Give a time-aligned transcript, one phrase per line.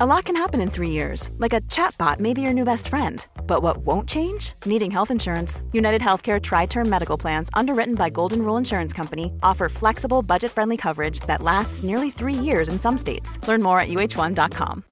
[0.00, 2.86] A lot can happen in three years, like a chatbot may be your new best
[2.86, 3.26] friend.
[3.48, 4.52] But what won't change?
[4.64, 5.60] Needing health insurance.
[5.72, 10.52] United Healthcare Tri Term Medical Plans, underwritten by Golden Rule Insurance Company, offer flexible, budget
[10.52, 13.40] friendly coverage that lasts nearly three years in some states.
[13.48, 14.84] Learn more at uh1.com.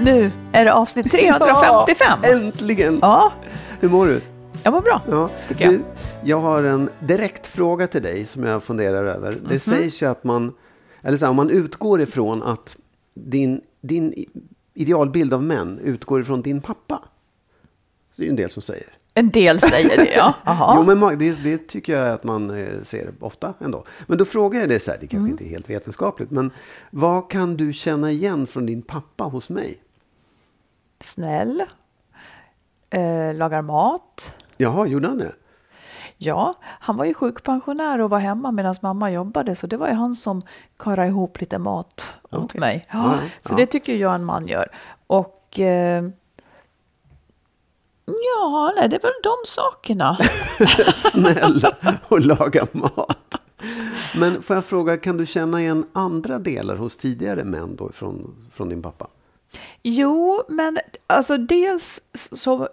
[0.00, 2.18] Nu är det avsnitt 355.
[2.22, 2.98] Ja, äntligen!
[3.02, 3.32] Ja,
[3.80, 4.35] Hur mår du?
[4.66, 5.02] Jag mår bra.
[5.10, 5.30] Ja.
[5.48, 5.74] Tycker jag.
[5.74, 5.82] Du,
[6.24, 9.32] jag har en direkt fråga till dig som jag funderar över.
[9.32, 9.46] Mhm.
[9.48, 10.54] Det sägs ju att man,
[11.02, 12.76] eller så här, om man utgår ifrån att
[13.14, 14.24] din, din
[14.74, 17.02] idealbild av män utgår ifrån din pappa.
[18.10, 18.86] Så det är ju en del som säger.
[19.14, 20.34] En del säger det, ja.
[20.76, 23.84] Jo, men det, det tycker jag att man eh, ser ofta ändå.
[24.06, 25.30] Men då frågar jag dig så här, det kanske Mm.
[25.30, 26.50] inte är helt vetenskapligt, men
[26.90, 29.80] vad kan du känna igen från din pappa hos mig?
[31.00, 31.62] Snäll.
[32.90, 34.34] Eh, lagar mat.
[34.56, 35.32] Jaha, gjorde han det?
[36.18, 39.56] Ja, han var ju sjukpensionär och var hemma medan mamma jobbade.
[39.56, 40.42] Så det var ju han som
[40.76, 42.60] karade ihop lite mat åt Okej.
[42.60, 42.86] mig.
[42.90, 43.56] Ja, Ja, så ja.
[43.56, 44.68] det tycker jag en man gör.
[45.06, 46.04] Och eh,
[48.06, 50.16] ja, nej, det är väl de sakerna.
[50.96, 51.76] snälla
[52.08, 53.40] och laga mat.
[54.18, 58.34] Men får jag fråga, kan du känna igen andra delar hos tidigare män då från,
[58.52, 59.06] från din pappa?
[59.82, 62.68] Jo, men alltså dels så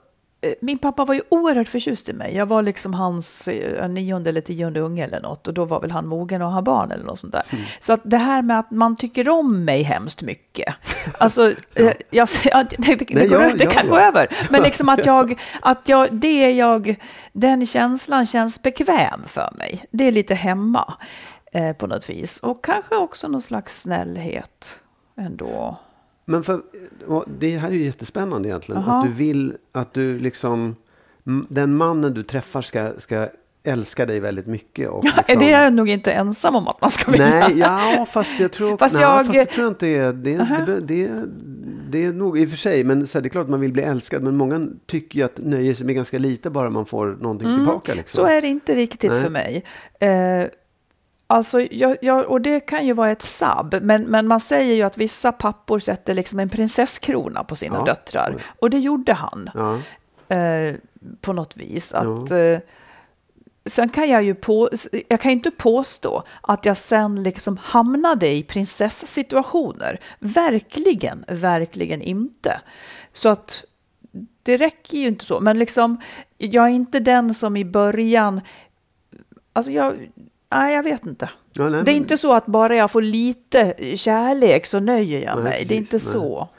[0.62, 2.36] min pappa var ju oerhört förtjust i mig.
[2.36, 5.48] Jag var liksom hans eh, nionde eller tionde unge eller något.
[5.48, 7.44] Och då var väl han mogen att ha barn eller något sånt där.
[7.80, 10.76] Så att det här med att man tycker om mig hemskt mycket.
[11.18, 13.92] Alltså, eh, jag, ja, det, det, Nej, går, ja, det ja, kan ja.
[13.92, 14.28] gå över.
[14.50, 16.96] Men liksom att jag, att jag, det jag,
[17.34, 19.86] den känslan känns bekväm för mig.
[19.92, 20.94] Det är lite hemma
[21.52, 22.40] eh, på något vis.
[22.40, 24.80] Och kanske också någon slags snällhet
[25.18, 25.78] ändå.
[26.26, 26.62] Men för,
[27.40, 28.82] det här är ju jättespännande egentligen.
[28.88, 29.00] Jaha.
[29.00, 30.76] Att du vill att du liksom,
[31.50, 33.28] den mannen du träffar ska, ska
[33.66, 34.90] älska dig väldigt mycket.
[34.90, 37.30] Och liksom, Det är jag nog inte ensam om att man ska vilja.
[37.30, 40.58] Nej, ja, fast jag tror, Fast nej, jag- fast jag tror inte det det, Aha.
[40.66, 41.12] det, det,
[41.90, 43.60] det är nog i och för sig, men så här, det är klart att man
[43.60, 46.86] vill bli älskad, men många tycker ju att nöjer sig med ganska lite bara man
[46.86, 47.94] får någonting tillbaka.
[47.94, 48.24] Liksom.
[48.24, 48.32] Mm.
[48.32, 49.24] Så är det inte riktigt Nej.
[49.24, 49.64] för mig.
[50.00, 50.46] Eh,
[51.28, 54.82] alltså, jag, jag, och det kan ju vara ett sabb, men, men man säger ju
[54.82, 57.84] att vissa pappor sätter liksom en prinsesskrona på sina Ja.
[57.86, 58.44] döttrar.
[58.60, 59.80] Och det gjorde han Ja.
[60.36, 60.76] eh,
[61.22, 61.94] på något vis.
[61.94, 62.60] Att, eh,
[63.66, 64.70] sen kan jag ju på,
[65.08, 70.00] jag kan inte påstå att jag sen liksom hamnade i prinsesssituationer.
[70.20, 72.62] Verkligen, verkligen inte.
[73.14, 73.64] Så att
[74.44, 75.40] det räcker ju inte så.
[75.40, 76.02] Men liksom,
[76.38, 78.42] jag är inte den som i början...
[79.54, 80.10] Alltså jag...
[80.53, 81.30] Nej, jag vet inte.
[81.53, 85.22] Ja, nej, det är men- inte så att bara jag får lite kärlek så nöjer
[85.22, 85.66] jag Nej, mig.
[85.66, 86.22] det är inte precis, nej.
[86.22, 86.50] så.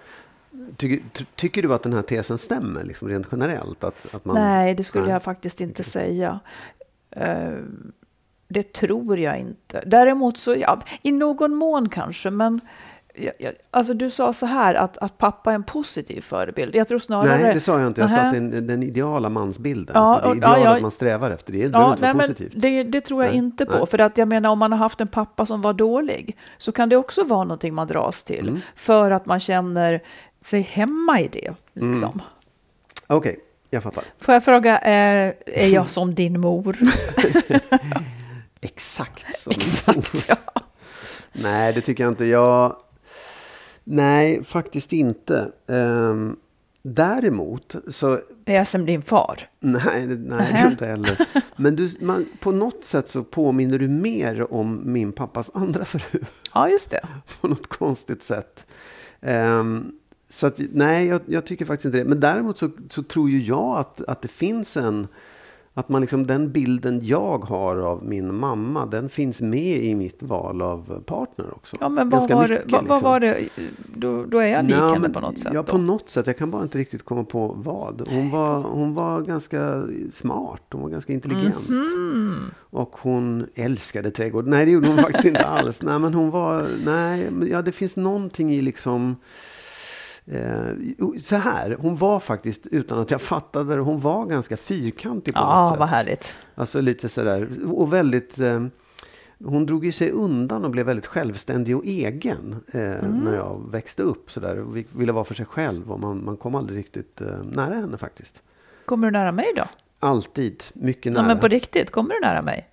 [0.77, 3.85] Tycker, ty, tycker du att den här tesen stämmer, liksom, rent generellt?
[3.85, 6.41] Att, att man, Nej, det skulle jag faktiskt inte säga.
[7.11, 7.53] Eh,
[8.49, 9.83] det tror jag inte.
[9.87, 12.61] Däremot så, ja, i någon mån kanske, men
[13.71, 16.75] alltså du sa så här att, att pappa är en positiv förebild.
[16.75, 17.39] Jag tror snarare...
[17.39, 18.01] Nej, det sa jag inte.
[18.01, 19.93] Jag sa att den, den ideala mansbilden.
[19.95, 21.53] Ja, det ideala ja, man strävar efter.
[21.53, 22.53] Det behöver inte vara positivt.
[22.57, 23.77] det, det tror jag Nej, inte på.
[23.77, 23.87] nej.
[23.87, 26.89] För att jag menar, om man har haft en pappa som var dålig så kan
[26.89, 28.49] det också vara någonting man dras till.
[28.49, 28.61] Mm.
[28.77, 30.01] För att man känner
[30.45, 31.55] sig hemma i det.
[31.77, 31.93] Mm.
[31.93, 32.23] Liksom.
[33.07, 33.41] Okej,
[33.71, 34.05] jag fattar.
[34.21, 36.77] Får jag fråga, eh, är jag som din mor?
[38.61, 40.37] Exakt som Exakt, ja.
[41.33, 42.25] Nej, det tycker jag inte.
[42.25, 42.77] Jag...
[43.85, 45.53] Nej, faktiskt inte.
[45.69, 46.37] Ehm,
[46.83, 48.21] däremot så...
[48.45, 49.49] Är jag som din far?
[49.61, 51.27] Nej, nej det är inte heller.
[51.57, 56.21] Men du, man, på något sätt så påminner du mer om min pappas andra fru.
[56.55, 57.01] Ja, just det.
[57.41, 58.67] på något konstigt sätt.
[59.21, 59.93] Ehm,
[60.31, 62.05] så att, nej, jag, jag tycker faktiskt inte det.
[62.05, 65.09] Men däremot så, så tror ju jag att, att det finns en...
[65.77, 70.23] Att man liksom, den bilden jag har av min mamma, den finns med i mitt
[70.23, 71.77] val av partner också.
[71.81, 73.11] Ja, men vad Ganska var, det, mycket, vad, vad liksom.
[73.11, 73.49] var det?
[73.95, 75.53] Då, då är jag lik henne på något sätt.
[75.55, 75.73] Ja, då.
[75.73, 76.27] på något sätt.
[76.27, 78.09] Jag kan bara inte riktigt komma på vad.
[78.09, 80.63] Hon var, hon var ganska smart.
[80.73, 81.69] Hon var ganska intelligent.
[81.69, 82.51] Mhm.
[82.71, 84.47] Och hon älskade trädgård.
[84.47, 85.83] Nej, det gjorde hon faktiskt inte alls.
[85.83, 86.69] Nej, men hon var...
[86.85, 89.17] Nej, ja, det finns någonting i liksom...
[90.27, 90.67] Eh,
[91.23, 95.41] så här, hon var faktiskt, utan att jag fattade det, hon var ganska fyrkantig på
[95.41, 95.79] något Ja, sätt.
[95.79, 96.35] vad härligt.
[96.55, 98.39] Alltså lite sådär, och väldigt...
[98.41, 98.65] Eh,
[99.45, 103.19] hon drog ju sig undan och blev väldigt självständig och egen eh, Mm.
[103.19, 104.31] när jag växte upp.
[104.31, 107.27] Sådär, och vi- ville vara för sig själv och man, man kom aldrig riktigt eh,
[107.53, 108.43] nära henne faktiskt.
[108.85, 109.65] Kommer du nära mig då?
[110.01, 111.27] Alltid mycket Ja, nära.
[111.27, 112.69] men på riktigt, kommer du nära mig?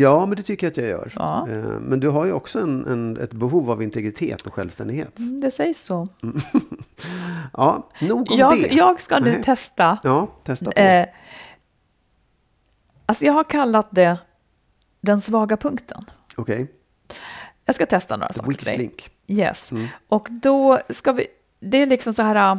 [0.00, 1.12] Ja, men det tycker jag att jag gör.
[1.16, 1.48] Ja.
[1.48, 5.18] Eh, men du har ju också en, en, ett behov av integritet och självständighet.
[5.18, 6.08] Mm, Det sägs så.
[7.52, 8.68] Ja, nog om Jag, det.
[8.74, 9.42] jag ska nu Nej.
[9.42, 9.98] testa.
[10.02, 10.80] Ja, testa på.
[10.80, 11.06] Eh,
[13.06, 14.18] alltså jag har kallat det
[15.00, 16.04] den svaga punkten.
[16.36, 16.72] Okej,
[17.64, 19.10] Jag ska testa några saker weak link.
[19.26, 19.70] Yes.
[20.08, 21.26] Och då ska vi,
[21.60, 22.58] det är liksom så här,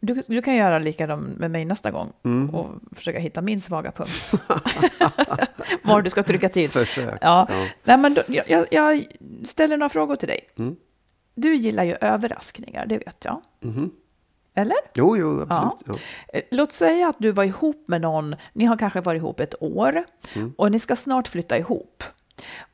[0.00, 2.50] du, du kan göra likadant med mig nästa gång Mm.
[2.54, 4.32] och försöka hitta min svaga punkt.
[5.82, 6.70] Var du ska trycka till.
[6.70, 7.18] Försök.
[7.20, 7.46] Ja.
[7.50, 7.66] Ja.
[7.84, 9.06] Nej, men då, jag- jag,
[9.44, 10.40] ställer några frågor till dig.
[10.58, 10.76] Mm.
[11.34, 13.40] Du gillar ju överraskningar, det vet jag.
[13.60, 13.90] Mhm.
[14.54, 14.76] Eller?
[14.94, 15.82] Jo, jo, absolut.
[15.86, 16.38] Ja.
[16.38, 19.54] Eh, Låt säga att du var ihop med någon, ni har kanske varit ihop ett
[19.62, 20.04] år
[20.36, 20.54] Mm.
[20.58, 22.04] och ni ska snart flytta ihop.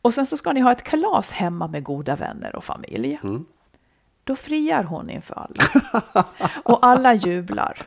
[0.03, 3.21] Och sen så ska ni ha ett kalas hemma med goda vänner och familj.
[3.23, 3.45] Mm.
[4.25, 6.25] Då friar hon inför alla.
[6.65, 7.83] Och alla jublar.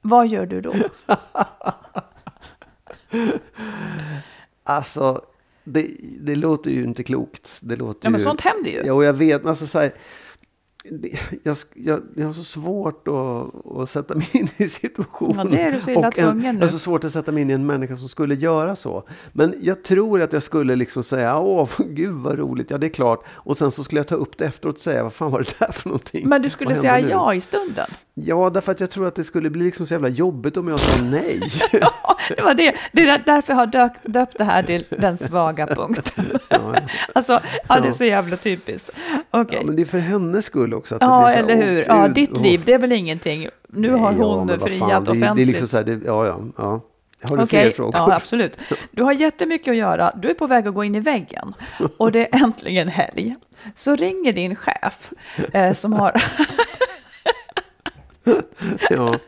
[0.00, 0.74] Vad gör du då?
[4.64, 5.20] Alltså,
[5.64, 5.90] det,
[6.20, 7.58] det låter ju inte klokt.
[7.60, 8.24] Det låter Ja, men ju...
[8.24, 8.82] sånt händer ju.
[8.86, 9.92] Ja, och jag vet, alltså så här,
[10.90, 15.46] det, jag, jag, jag har så svårt att, att sätta mig in i situationen.
[15.50, 16.60] Ja, det är du så illa tvungen Jag nu.
[16.60, 19.02] har så svårt att sätta mig in i en människa som skulle göra så.
[19.32, 22.90] Men jag tror att jag skulle liksom säga, åh, gud vad roligt, ja det är
[22.90, 23.24] klart.
[23.28, 25.66] Och sen så skulle jag ta upp det efteråt och säga, vad fan var det
[25.66, 26.28] där för någonting?
[26.28, 27.08] Men du skulle säga nu?
[27.08, 27.86] ja i stunden.
[28.18, 30.80] Ja, därför att jag tror att det skulle bli liksom så jävla jobbigt om jag
[30.80, 31.40] sa nej.
[31.72, 32.74] Ja, det var det.
[32.92, 33.66] Det är därför jag har
[34.02, 36.24] döpt, det här till den svaga punkten.
[37.12, 38.90] Alltså, ja, det är så jävla typiskt.
[39.30, 39.58] Okej.
[39.60, 40.94] Ja, men det är för hennes skull också.
[40.94, 41.84] Att det Ja, blir så eller hur?
[41.88, 43.48] Ja, ditt liv, det är väl ingenting.
[43.68, 45.48] Nu har Nej, ja, hon vad friat fan, det, det är offentligt.
[45.48, 46.80] liksom så här, det, ja, ja, ja.
[47.22, 47.94] Har du Okej, fler frågor?
[47.96, 48.58] ja absolut.
[48.90, 50.12] Du har jättemycket att göra.
[50.22, 51.54] Du är på väg att gå in i väggen
[51.96, 53.36] och det är äntligen helg.
[53.74, 55.10] Så ringer din chef
[55.52, 56.12] eh, som har...
[58.90, 59.18] ja.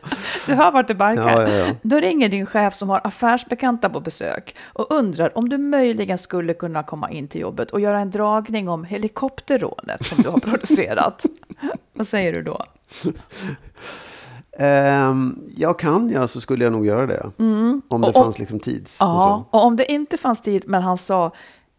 [0.45, 1.41] Du hör vart det barkar.
[1.41, 1.75] Ja, ja, ja.
[1.81, 6.53] Då ringer din chef som har affärsbekanta på besök och undrar om du möjligen skulle
[6.53, 11.25] kunna komma in till jobbet och göra en dragning om helikopterrånet som du har producerat.
[11.93, 12.65] Vad säger du då?
[14.57, 17.19] Ehm, jag kan ja, så skulle jag nog göra det.
[17.23, 17.81] Om det Mm.
[17.89, 18.67] Och- och- fanns liksom och
[18.99, 19.57] Ja, så.
[19.57, 21.31] och om det inte fanns tid, men han sa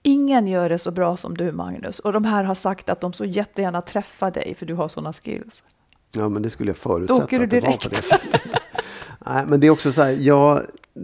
[0.03, 1.99] ingen gör det så bra som du Magnus.
[1.99, 5.13] Och de här har sagt att de så jättegärna träffar dig för du har sådana
[5.13, 5.65] skills.
[6.13, 7.25] Ja, men det skulle jag förutsätta.
[7.25, 7.83] åker du att det var direkt.
[7.85, 8.43] på det sättet.
[9.27, 10.61] Nej, men det är också så här, jag,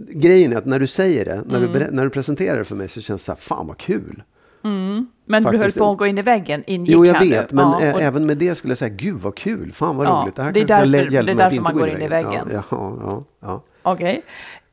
[0.09, 1.73] grejen är att när du säger det, när, Mm.
[1.73, 4.23] du, när du presenterar det för mig så känns det så här, fan vad kul.
[4.61, 5.77] Men du höll Faktiskt.
[5.77, 7.29] på att gå in i väggen, ingick Jo, jag här nu.
[7.29, 10.07] vet, men Ja, och- även med det skulle jag säga, gud vad kul, fan vad
[10.07, 10.37] Ja, roligt.
[10.37, 12.49] här det är därför- det är därför man gå går in i väggen.
[12.53, 13.63] Ja, ja, ja, ja.
[13.83, 14.23] Okej.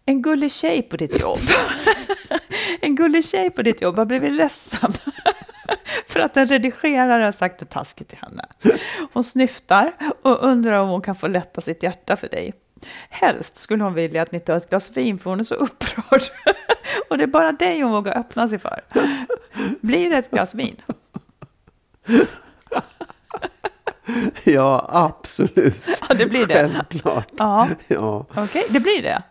[0.07, 1.39] En gullig tjej på ditt jobb.
[2.81, 4.93] en gullig tjej på ditt jobb har blivit ledsen.
[6.09, 8.45] För att en redigerare har sagt något taskigt till henne.
[9.13, 9.93] Hon snyftar
[10.23, 12.55] och undrar om hon kan få lätta sitt hjärta för dig.
[13.11, 16.23] Helst skulle hon vilja att ni tar ett glas vin för hon är så upprörd.
[17.11, 18.81] Och det är bara dig hon vågar öppna sig för.
[19.81, 20.77] Blir det ett glas vin?
[24.45, 25.75] ja, absolut.
[26.09, 26.55] Ja, det blir det.
[26.55, 27.29] Självklart.
[27.39, 28.27] Ja, Ja.
[28.37, 29.23] okej, det blir det.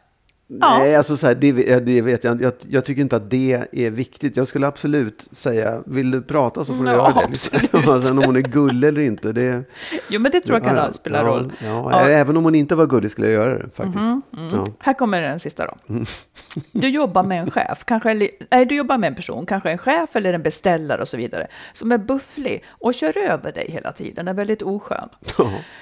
[0.61, 0.77] Ja.
[0.77, 3.91] Nej, alltså så här, det, det vet jag jag, jag tycker inte att det är
[3.91, 4.37] viktigt.
[4.37, 7.27] Jag skulle absolut säga, vill du prata så får du Ja, göra det.
[7.61, 8.01] Liksom.
[8.01, 9.63] Sen om hon är gullig eller inte, det...
[10.09, 11.53] Jo, men det tror jag kan ja, spela ja, roll.
[11.63, 14.05] Ja, Även om hon inte var gullig skulle jag göra det faktiskt.
[14.51, 14.67] Ja.
[14.79, 15.95] Här kommer den sista då.
[16.71, 19.77] Du jobbar med en chef, kanske, eller- nej, du jobbar med en person, kanske en
[19.77, 23.91] chef eller en beställare och så vidare, som är bufflig och kör över dig hela
[23.91, 25.09] tiden, är väldigt oskön.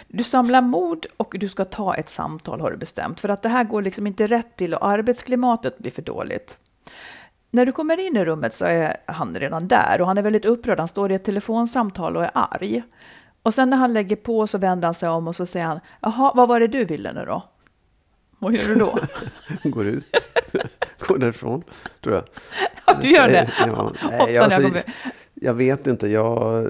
[0.08, 3.50] Du samlar mod och du ska ta ett samtal har du bestämt, för att det
[3.50, 6.58] här går liksom inte rätt till och arbetsklimatet blir för dåligt.
[7.52, 10.46] När du kommer in i rummet så är han redan där och han är väldigt
[10.46, 10.80] upprörd.
[10.80, 12.84] Han står i ett telefonsamtal och är arg.
[13.42, 15.80] Och sen när han lägger på så vänder han sig om och så säger han,
[16.02, 17.44] jaha, vad var det du ville nu då?
[18.40, 19.00] Vad gör du då?
[19.70, 20.30] Går ut.
[21.08, 21.64] Går därifrån,
[22.02, 22.24] tror jag.
[22.86, 23.52] Ja, du gör det.
[23.66, 24.80] Ja, nej, jag alltså,
[25.34, 26.68] jag vet inte, jag...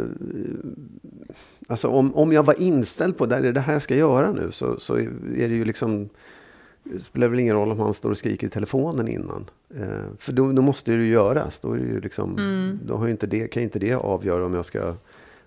[1.67, 4.51] Alltså om, om jag var inställd på det, är det här jag ska göra nu,
[4.51, 6.10] så, så är det ju liksom...
[6.83, 9.50] Det spelar väl ingen roll om han står och skriker i telefonen innan.
[9.75, 11.59] Eh, för då, då, måste det ju göras.
[11.59, 12.79] Då, är det ju liksom, mm.
[12.85, 14.95] då har inte det, kan inte det avgöra om jag ska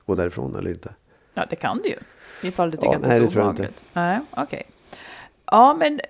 [0.06, 0.94] gå därifrån eller inte.
[1.34, 1.98] Ja, det kan det ju.
[2.42, 3.82] Ifall du tycker ja, att det är det obehagligt.
[3.92, 4.44] Nej, okej.
[4.44, 4.62] Okay.
[5.46, 6.00] Ja, men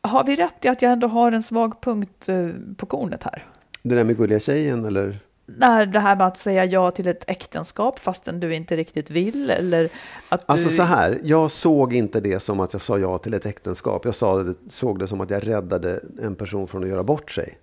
[0.00, 3.44] har vi rätt i att jag ändå har en svag punkt eh, på kornet här?
[3.82, 5.18] Det där med gulliga tjejen eller?
[5.46, 9.50] Nej, det här med att säga ja till ett äktenskap fastän du inte riktigt vill
[9.50, 9.88] eller
[10.28, 10.74] att Alltså du...
[10.74, 14.04] så här, jag såg inte det som att jag sa ja till ett äktenskap.
[14.04, 17.58] Jag sa såg det som att jag räddade en person från att göra bort sig.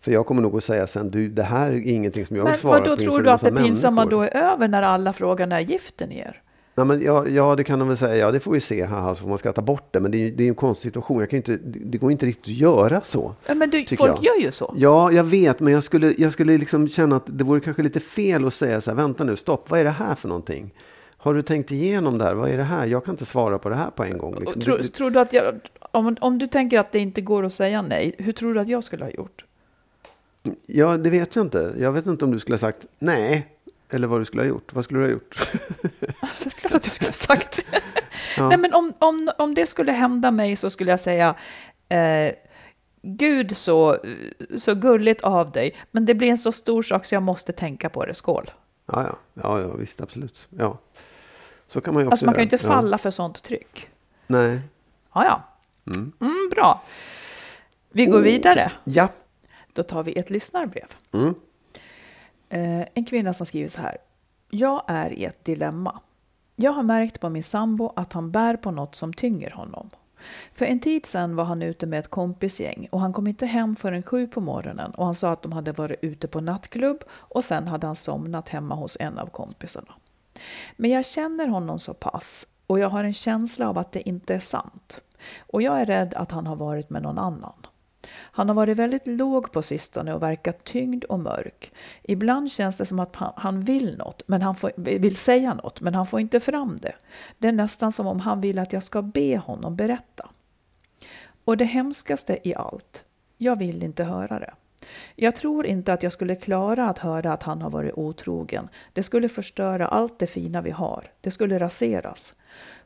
[0.00, 2.60] För jag kommer nog att säga sen, du, det här är ingenting som jag vill
[2.60, 2.88] svara på.
[2.88, 6.06] Men då tror du att det pinsamma då är över när alla frågar när gifter
[6.06, 6.42] ni er?
[6.78, 8.16] Ja, men ja, ja, det kan de väl säga.
[8.16, 8.84] Ja, det får vi se.
[8.84, 10.00] Haha, så man ska ta bort det.
[10.00, 11.20] Men det är, det är en konstig situation.
[11.20, 13.34] Jag kan inte, det går inte riktigt att göra så.
[13.46, 14.24] Ja, men du, folk jag.
[14.24, 14.74] gör ju så.
[14.78, 15.60] Ja, jag vet.
[15.60, 18.80] Men jag skulle, jag skulle liksom känna att det vore kanske lite fel att säga
[18.80, 18.96] så här.
[18.96, 19.70] Vänta nu, stopp.
[19.70, 20.74] Vad är det här för någonting?
[21.16, 22.34] Har du tänkt igenom det här?
[22.34, 22.86] Vad är det här?
[22.86, 24.36] Jag kan inte svara på det här på en gång.
[24.40, 24.62] Liksom.
[24.62, 27.52] Tror, du, tror du att jag, om, om du tänker att det inte går att
[27.52, 29.44] säga nej, hur tror du att jag skulle ha gjort?
[30.66, 31.74] Ja, det vet jag inte.
[31.78, 33.55] Jag vet inte om du skulle ha sagt nej.
[33.90, 34.74] Eller vad du skulle ha gjort.
[34.74, 35.48] Vad skulle du ha gjort?
[35.82, 37.60] det är klart att jag skulle ha sagt.
[38.36, 38.48] ja.
[38.48, 41.34] Nej, men om, om, om det skulle hända mig så skulle jag säga
[41.88, 42.34] eh,
[43.02, 43.98] Gud så,
[44.56, 47.88] så gulligt av dig, men det blir en så stor sak så jag måste tänka
[47.88, 48.14] på det.
[48.14, 48.50] Skål!
[48.86, 50.46] Ja, ja, ja, ja visst, absolut.
[50.50, 50.78] Ja.
[51.68, 52.98] Så kan man ju också alltså, man kan ju inte falla ja.
[52.98, 53.88] för sånt tryck.
[54.26, 54.60] Nej.
[55.14, 55.42] Ja, ja.
[55.92, 56.12] Mm.
[56.20, 56.82] Mm, bra.
[57.90, 58.72] Vi går oh, vidare.
[58.84, 59.08] Ja.
[59.72, 60.86] Då tar vi ett lyssnarbrev.
[61.12, 61.34] Mm.
[62.48, 63.96] Eh, en kvinna som skriver så här.
[64.50, 66.00] Jag är i ett dilemma.
[66.56, 69.90] Jag har märkt på min sambo att han bär på något som tynger honom.
[70.54, 73.76] För en tid sedan var han ute med ett kompisgäng och han kom inte hem
[73.76, 77.44] förrän sju på morgonen och han sa att de hade varit ute på nattklubb och
[77.44, 79.94] sen hade han somnat hemma hos en av kompisarna.
[80.76, 84.34] Men jag känner honom så pass och jag har en känsla av att det inte
[84.34, 85.00] är sant.
[85.38, 87.65] Och jag är rädd att han har varit med någon annan.
[88.12, 91.72] Han har varit väldigt låg på sistone och verkat tyngd och mörk.
[92.02, 95.94] Ibland känns det som att han vill något, men han får, vill säga något, men
[95.94, 96.94] han får inte fram det.
[97.38, 100.28] Det är nästan som om han vill att jag ska be honom berätta.
[101.44, 103.04] Och det hemskaste i allt,
[103.38, 104.54] jag vill inte höra det.
[105.14, 108.68] Jag tror inte att jag skulle klara att höra att han har varit otrogen.
[108.92, 111.10] Det skulle förstöra allt det fina vi har.
[111.20, 112.34] Det skulle raseras.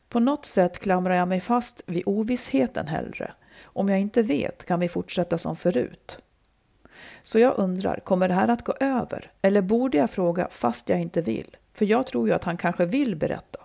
[0.09, 3.31] På något sätt klamrar jag mig fast vid ovissheten hellre.
[3.63, 6.17] Om jag inte vet kan vi fortsätta som förut.
[7.23, 9.31] Så jag undrar, kommer det här att gå över?
[9.41, 11.57] Eller borde jag fråga fast jag inte vill?
[11.73, 13.59] För jag tror ju att han kanske vill berätta.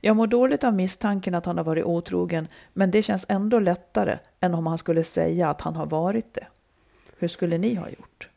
[0.00, 4.18] Jag mår dåligt av misstanken att han har varit otrogen, men det känns ändå lättare
[4.40, 6.46] än om han skulle säga att han har varit det.
[7.18, 8.28] Hur skulle ni ha gjort?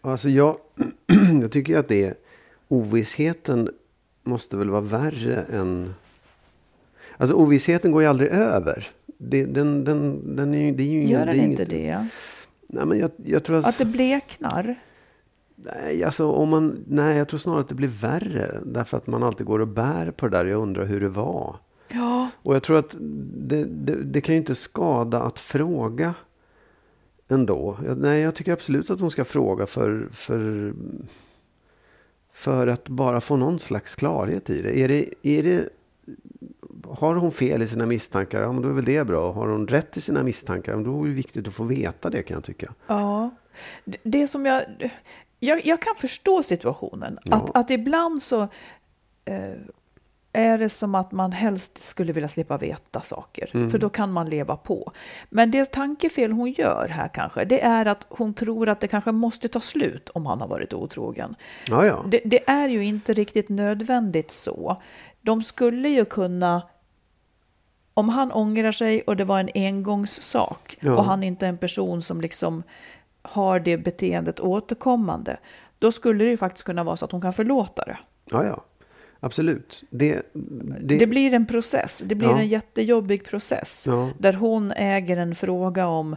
[0.00, 0.56] Alltså jag,
[1.40, 2.24] jag tycker att det
[2.68, 3.70] ovissheten
[4.22, 5.94] måste väl vara värre än...
[7.16, 11.26] Alltså ovissheten går ju aldrig över det, den, den, den är, det är ju Gör
[11.26, 12.08] den inte inget, det?
[12.68, 14.76] Nej, men jag, jag tror att, att det bleknar?
[15.54, 18.60] Nej, alltså, om man, nej, jag tror snarare att det blir värre.
[18.64, 20.46] Därför att man alltid går och bär på det där.
[20.46, 21.56] Jag undrar hur det var.
[21.88, 22.28] Ja.
[22.42, 22.96] Och jag tror att
[23.34, 26.14] det, det, det kan ju inte skada att fråga
[27.28, 27.76] ändå.
[27.84, 30.74] Jag, nej, jag tycker absolut att hon ska fråga för, för,
[32.32, 34.78] för att bara få någon slags klarhet i det.
[34.78, 35.68] Är det, är det
[36.90, 39.32] har hon fel i sina misstankar, ja men då är väl det bra.
[39.32, 42.34] Har hon rätt i sina misstankar, då är det viktigt att få veta det kan
[42.34, 42.74] jag tycka.
[42.86, 43.30] Ja,
[44.02, 44.64] det som jag...
[45.40, 47.18] Jag, jag kan förstå situationen.
[47.24, 47.36] Ja.
[47.36, 48.48] Att, att ibland så
[49.24, 49.54] eh,
[50.32, 53.50] är det som att man helst skulle vilja slippa veta saker.
[53.54, 53.70] Mm.
[53.70, 54.92] För då kan man leva på.
[55.30, 59.12] Men det tankefel hon gör här kanske, det är att hon tror att det kanske
[59.12, 61.34] måste ta slut om han har varit otrogen.
[61.68, 62.04] Ja, ja.
[62.08, 64.82] Det, det är ju inte riktigt nödvändigt så.
[65.20, 66.62] De skulle ju kunna
[67.94, 70.96] om han ångrar sig och det var en engångssak ja.
[70.96, 72.62] och han inte är en person som liksom
[73.22, 75.36] har det beteendet återkommande,
[75.78, 77.98] då skulle det ju faktiskt kunna vara så att hon kan förlåta det.
[78.30, 78.64] Ja, ja.
[79.20, 79.82] Absolut.
[79.90, 80.22] Det,
[80.80, 80.98] det...
[80.98, 82.02] det blir en process.
[82.06, 82.38] Det blir ja.
[82.38, 83.84] en jättejobbig process.
[83.88, 84.10] Ja.
[84.18, 86.16] Där hon äger en fråga om...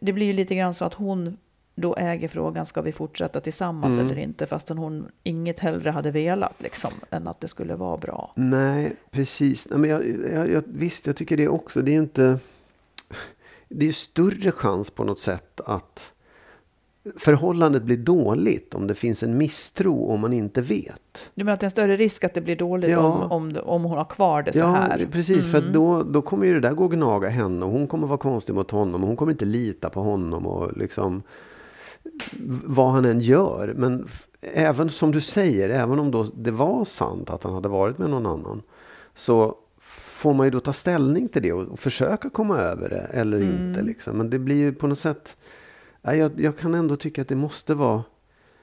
[0.00, 1.36] Det blir ju lite grann så att hon
[1.80, 4.06] då äger frågan, ska vi fortsätta tillsammans mm.
[4.06, 4.46] eller inte?
[4.46, 8.32] Fastän hon inget hellre hade velat, liksom, än att det skulle vara bra.
[8.34, 9.68] Nej, precis.
[9.70, 11.82] Nej, men jag, jag, jag, visst, jag tycker det också.
[11.82, 12.38] Det är ju inte...
[13.68, 16.12] Det är större chans på något sätt att
[17.16, 21.30] förhållandet blir dåligt om det finns en misstro om man inte vet.
[21.34, 22.98] Du menar att det är en större risk att det blir dåligt ja.
[22.98, 24.98] om, om, om hon har kvar det så ja, här?
[24.98, 25.44] Ja, precis.
[25.44, 25.50] Mm.
[25.50, 28.18] För då, då kommer ju det där gå och gnaga henne och hon kommer vara
[28.18, 31.22] konstig mot honom och hon kommer inte lita på honom och liksom
[32.64, 33.74] vad han än gör.
[33.76, 34.08] Men
[34.40, 38.10] även som du säger, även om då det var sant att han hade varit med
[38.10, 38.62] någon annan.
[39.14, 43.00] Så får man ju då ta ställning till det och, och försöka komma över det
[43.18, 43.68] eller Mm.
[43.68, 43.82] inte.
[43.82, 44.16] Liksom.
[44.16, 45.36] Men det blir ju på något sätt,
[46.02, 48.02] ja, jag, jag kan ändå tycka att det måste vara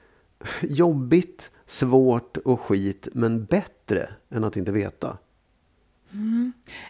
[0.62, 5.18] jobbigt, svårt och skit, men bättre än att inte veta.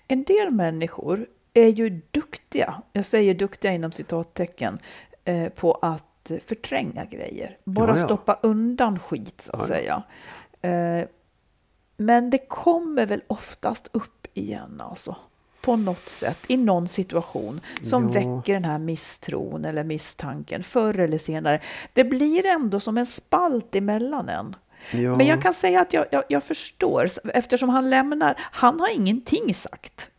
[0.09, 4.79] En del människor är ju duktiga, jag säger duktiga inom citattecken,
[5.25, 6.05] eh, på att
[6.47, 7.57] förtränga grejer.
[7.65, 8.05] Bara Ja, ja.
[8.05, 10.03] stoppa undan skit så att Ja, säga.
[10.63, 11.09] Eh,
[11.97, 15.17] men det kommer väl oftast upp igen alltså.
[15.61, 21.19] På något sätt, i någon situation som väcker den här misstron eller misstanken förr eller
[21.19, 21.61] senare.
[21.93, 24.57] Det blir ändå som en spalt emellan en.
[24.93, 29.55] Men jag kan säga att jag, jag, jag förstår, eftersom han lämnar, han har ingenting
[29.55, 30.11] sagt.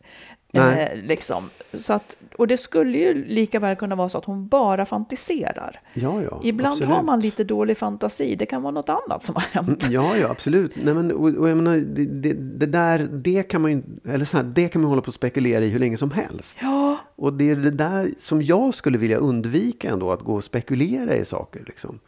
[0.52, 0.92] Nej.
[0.92, 1.50] Eh, liksom.
[1.74, 5.80] så att, och det skulle ju lika väl kunna vara så att hon bara fantiserar.
[5.94, 6.94] Ja, ja, Ibland absolut.
[6.94, 9.86] har man lite dålig fantasi, det kan vara något annat som har hänt.
[9.90, 10.76] Ja, ja, absolut.
[10.76, 14.24] Nej, men, och, och jag menar, det, det, det där, det kan man ju, eller
[14.24, 16.58] så här, det kan man hålla på och spekulera i hur länge som helst.
[16.60, 20.44] Ja, Och det är det där som jag skulle vilja undvika ändå, att gå och
[20.44, 21.62] spekulera i saker.
[21.66, 21.98] Liksom.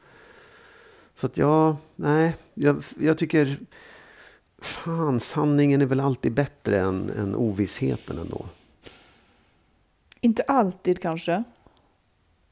[1.14, 3.56] Så att jag, nej, jag, jag tycker,
[4.62, 8.44] fan, sanningen är väl alltid bättre än, än ovissheten ändå.
[10.20, 11.44] inte alltid kanske.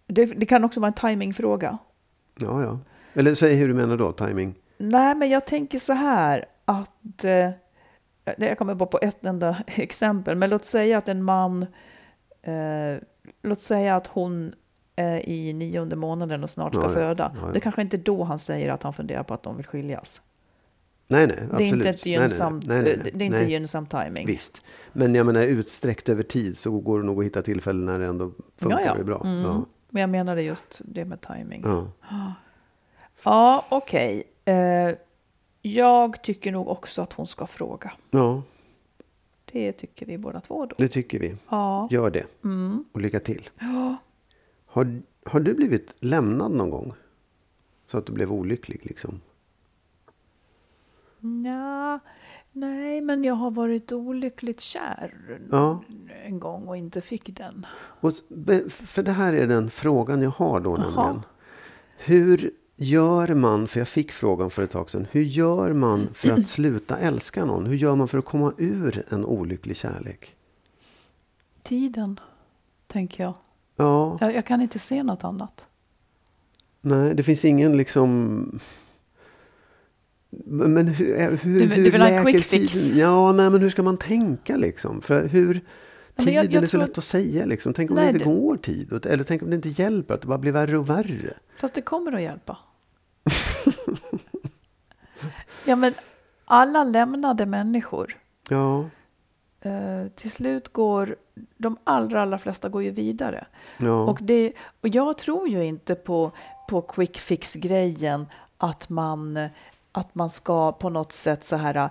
[0.06, 1.78] Det, det kan också vara en timingfråga.
[2.38, 2.78] Ja, ja.
[3.14, 4.54] Eller säg hur du menar då, timing.
[4.78, 7.24] Nej, men jag tänker så här att...
[7.24, 7.50] Eh,
[8.38, 11.66] jag kommer bara på ett enda exempel, men låt säga att en man...
[12.42, 12.96] Eh,
[13.42, 14.54] låt säga att hon
[14.96, 17.32] är i nionde månaden och snart ska Ja, föda.
[17.34, 17.52] Ja, ja.
[17.52, 20.22] Det kanske inte är då han säger att han funderar på att de vill skiljas.
[21.10, 21.72] Nej, nej, Det är absolut.
[21.72, 23.12] inte ett gynnsamt, Nej, nej, nej.
[23.14, 23.50] Det är inte Nej.
[23.50, 24.26] gynnsam timing.
[24.26, 24.62] Visst.
[24.92, 28.06] Men jag menar utsträckt över tid så går det nog att hitta tillfällen när det
[28.06, 29.04] ändå funkar Ja, ja.
[29.04, 29.20] bra.
[29.24, 29.40] Mm.
[29.42, 29.64] Ja.
[29.90, 31.62] Men jag menade just det med timing.
[31.64, 31.90] Ja.
[33.24, 34.22] Ja, okej.
[34.44, 34.90] Eh,
[35.62, 37.92] jag tycker nog också att hon ska fråga.
[38.10, 38.42] ja,
[39.52, 40.74] Det tycker vi båda två då.
[40.78, 41.36] det tycker vi.
[41.48, 41.88] Ja.
[41.90, 42.24] Gör det.
[42.44, 42.84] Mm.
[42.92, 43.48] Och lycka till.
[43.58, 43.96] Ja.
[44.66, 46.92] Har, har du blivit lämnad någon gång?
[47.86, 49.20] Så att du blev olycklig liksom?
[51.20, 52.00] Nja,
[52.52, 55.82] nej, men jag har varit olyckligt kär Ja.
[56.24, 57.66] en gång och inte fick den.
[57.74, 58.12] Och,
[58.70, 60.78] för det här är den frågan jag har då Jaha.
[60.86, 61.22] nämligen.
[61.98, 65.06] Hur gör man, för jag fick frågan för ett tag sedan.
[65.10, 67.66] Hur gör man för att sluta älska någon?
[67.66, 70.36] Hur gör man för att komma ur en olycklig kärlek?
[71.62, 72.20] Tiden,
[72.86, 73.34] tänker jag.
[73.76, 75.66] Ja, Jag, jag kan inte se något annat.
[76.80, 78.60] nej, det finns ingen liksom...
[80.46, 82.98] Men hur, eh, hur, Du vill- hur du läker tiden?
[82.98, 85.00] Ja, nej, men hur ska man tänka liksom?
[85.00, 85.60] För hur...
[86.16, 87.72] Tiden jag- jag är så lätt att- säga liksom.
[87.74, 89.06] Tänk om Nej, det inte går tid?
[89.06, 90.14] Eller tänk om det inte hjälper?
[90.14, 91.34] Att det bara blir värre och värre?
[91.60, 92.58] Fast det kommer att hjälpa.
[95.64, 95.94] ja, men
[96.44, 98.16] alla lämnade människor.
[98.48, 98.84] Ja,
[99.62, 101.16] Eh, till slut går
[101.56, 103.46] de allra, allra flesta går ju vidare.
[103.78, 104.04] ja.
[104.04, 106.32] Och, det, och jag tror ju inte på,
[106.68, 108.26] på quick fix-grejen
[108.58, 109.48] att man,
[109.92, 111.88] att man ska på något sätt så här äh,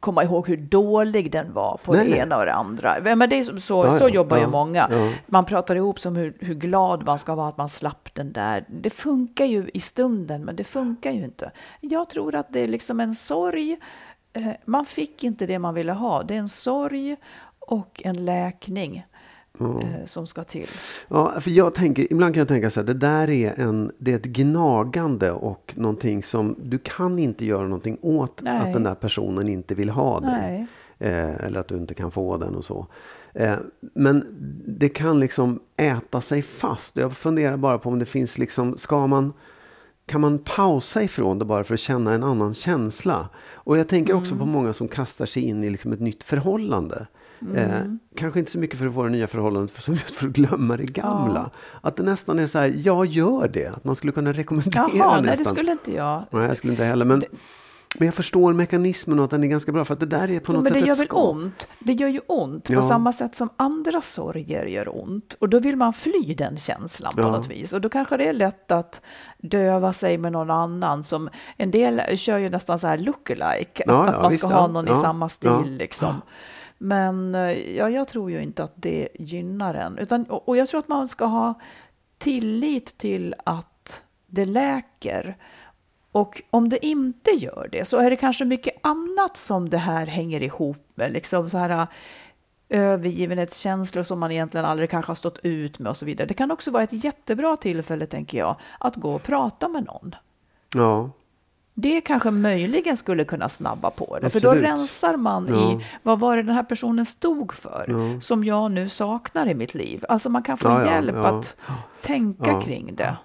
[0.00, 2.18] komma ihåg hur dålig den var på Nej, det nej.
[2.18, 3.00] ena och det andra.
[3.16, 4.88] Men det är så, så, Ja, så ja, jobbar ju många.
[4.90, 5.12] ja.
[5.26, 8.64] Man pratar ihop som hur, hur glad man ska vara att man slapp den där.
[8.68, 11.50] Det funkar ju i stunden, men det funkar ju inte.
[11.80, 13.78] Jag tror att det är liksom en sorg.
[14.32, 16.22] Eh, Man fick inte det man ville ha.
[16.22, 17.16] Det är en sorg
[17.58, 19.06] och en läkning
[19.60, 20.66] eh, som ska till.
[21.08, 24.12] Ja, för jag tänker, ibland kan jag tänka så här, det där är, en, det
[24.12, 28.58] är ett gnagande och någonting som du kan inte göra någonting åt Nej.
[28.58, 30.66] att den där personen inte vill ha dig.
[30.98, 32.86] Eh, eller att du inte kan få den och så.
[33.32, 34.26] Eh, men
[34.66, 36.96] det kan liksom äta sig fast.
[36.96, 39.32] Jag funderar bara på om det finns liksom, ska man
[40.06, 43.28] kan man pausa ifrån det bara för att känna en annan känsla?
[43.52, 47.06] Och jag tänker också på många som kastar sig in i liksom ett nytt förhållande.
[47.56, 47.82] Eh,
[48.16, 50.76] kanske inte så mycket för att få det nya förhållandet, som just för att glömma
[50.76, 51.50] det gamla.
[51.80, 53.66] Att det nästan är så här, jag gör det.
[53.66, 55.44] Att man skulle kunna rekommendera Jaha, nej nästan.
[55.44, 56.24] det skulle inte jag.
[56.30, 57.04] Nej, jag skulle inte heller.
[57.04, 57.22] Men,
[57.98, 59.84] men jag förstår mekanismen och att den är ganska bra.
[59.84, 61.68] För att det där är på Ja, något men det sätt gör väl ont?
[61.78, 62.82] Det gör ju ont på Ja.
[62.82, 65.34] samma sätt som andra sorger gör ont.
[65.40, 67.30] Och då vill man fly den känslan på Ja.
[67.30, 67.72] något vis.
[67.72, 69.00] Och då kanske det är lätt att
[69.38, 71.04] döva sig med någon annan.
[71.04, 73.84] Som en del kör ju nästan så här lookalike.
[73.86, 75.62] Ja, att, ja, man visst, ska ja, ha någon i ja, samma stil ja.
[75.64, 76.14] liksom.
[76.82, 79.98] Men eh, ja, jag tror ju inte att det gynnar en.
[79.98, 81.54] Utan, och, jag tror att man ska ha
[82.18, 85.36] tillit till att det läker.
[86.12, 90.06] Och om det inte gör det så är det kanske mycket annat som det här
[90.06, 91.12] hänger ihop med.
[91.12, 91.86] Liksom så här eh,
[92.68, 96.26] övergivenhetskänslor som man egentligen aldrig kanske har stått ut med och så vidare.
[96.26, 100.14] Det kan också vara ett jättebra tillfälle, tänker jag, att gå och prata med någon.
[100.74, 101.10] Ja,
[101.80, 104.26] det kanske möjligen skulle kunna snabba på det.
[104.26, 104.32] Absolut.
[104.32, 105.72] För då rensar man Ja.
[105.72, 107.84] i vad var det den här personen stod för.
[107.88, 108.20] Ja.
[108.20, 110.04] Som jag nu saknar i mitt liv.
[110.08, 111.56] Alltså man kan få Ja, hjälp att
[112.02, 113.16] tänka kring det.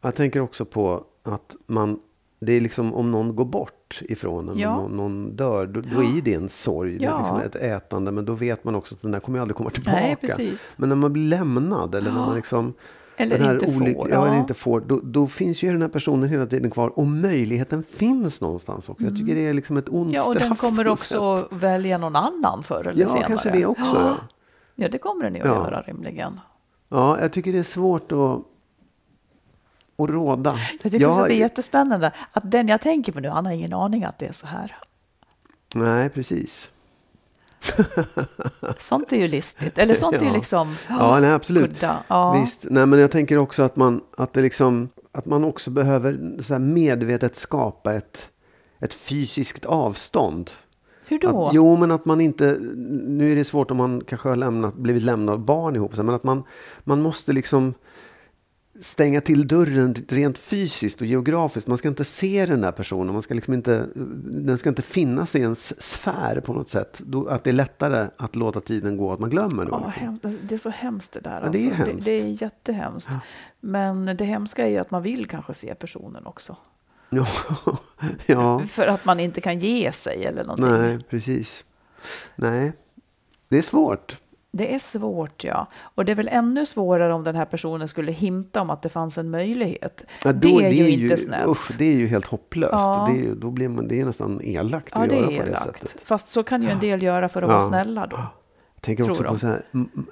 [0.00, 1.98] Jag tänker också på att man,
[2.40, 4.76] det är liksom om någon går bort ifrån en, Ja.
[4.76, 6.98] någon, någon dör, då, då är det en sorg.
[6.98, 9.56] Det är liksom ett ätande, men då vet man också att den där kommer aldrig
[9.56, 10.16] komma tillbaka.
[10.38, 10.56] Nej.
[10.76, 12.74] Men när man blir lämnad eller när man liksom
[13.16, 14.10] Eller den här inte olyck- får.
[14.10, 14.40] Ja, eller Ja.
[14.40, 14.80] inte får.
[14.80, 19.04] Då, då finns ju den här personen hela tiden kvar och möjligheten finns någonstans också.
[19.04, 20.12] Jag tycker det är liksom ett ont Mm.
[20.14, 21.46] Ja, och den kommer också sätt.
[21.50, 23.26] välja någon annan förr eller Ja, senare.
[23.26, 23.96] kanske det också.
[23.96, 24.16] Ja.
[24.74, 25.54] Ja, det kommer den ju att Ja.
[25.54, 26.40] göra rimligen.
[26.88, 28.38] ja, jag tycker det är svårt att,
[30.04, 30.54] att råda.
[30.82, 33.52] Jag tycker också att det är jättespännande att den jag tänker på nu, han har
[33.52, 34.74] ingen aning att det är så här.
[35.74, 36.70] Nej, precis.
[38.78, 39.78] Sånt är ju listigt.
[39.78, 40.32] Eller sånt är ju Ja.
[40.34, 41.82] liksom Ja, nej, absolut.
[42.08, 42.32] Ja.
[42.40, 42.66] Visst.
[42.70, 46.58] Nej, men jag tänker också att man, att det liksom, att man också behöver så
[46.58, 48.28] medvetet skapa ett,
[48.80, 50.50] ett fysiskt avstånd.
[51.06, 51.46] Hur då?
[51.46, 52.56] Att, jo, men att man inte,
[53.06, 56.10] nu är det svårt om man kanske har lämnat, blivit lämnad av barn ihop, men
[56.10, 56.42] att man,
[56.84, 57.74] man måste liksom
[58.82, 61.66] stänga till dörren rent fysiskt och geografiskt.
[61.66, 63.86] Man ska inte se den där personen, man ska liksom inte,
[64.24, 67.00] den ska inte finnas i ens sfär på något sätt.
[67.04, 69.70] Då, att det är lättare att låta tiden gå, att man glömmer då.
[69.70, 70.02] Ja, liksom.
[70.02, 70.48] hemskt.
[70.48, 71.42] Det är så hemskt det där.
[71.44, 71.84] Ja, det är alltså.
[71.84, 72.04] hemskt.
[72.04, 73.10] Det, det är jättehemskt.
[73.60, 76.56] Men det hemska är ju att man vill kanske se personen också.
[77.14, 77.26] Ja,
[78.26, 78.66] ja.
[78.66, 80.70] För att man inte kan ge sig eller någonting.
[80.70, 81.64] nej, precis.
[82.36, 82.72] Nej,
[83.48, 84.16] det är svårt.
[84.54, 85.66] Det är svårt, ja.
[85.76, 88.88] Och det är väl ännu svårare om den här personen skulle hinta om att det
[88.88, 90.04] fanns en möjlighet.
[90.24, 91.48] Ja, det är ju inte snällt.
[91.50, 92.72] Usch, det är ju helt hopplöst.
[92.72, 93.08] Ja.
[93.12, 95.44] Det är, då blir man, det är nästan elakt ja, att det göra är på
[95.44, 95.96] det sättet.
[96.04, 98.16] Fast så kan ju en del göra för att vara snälla då.
[98.74, 99.62] Jag tänker också på så här,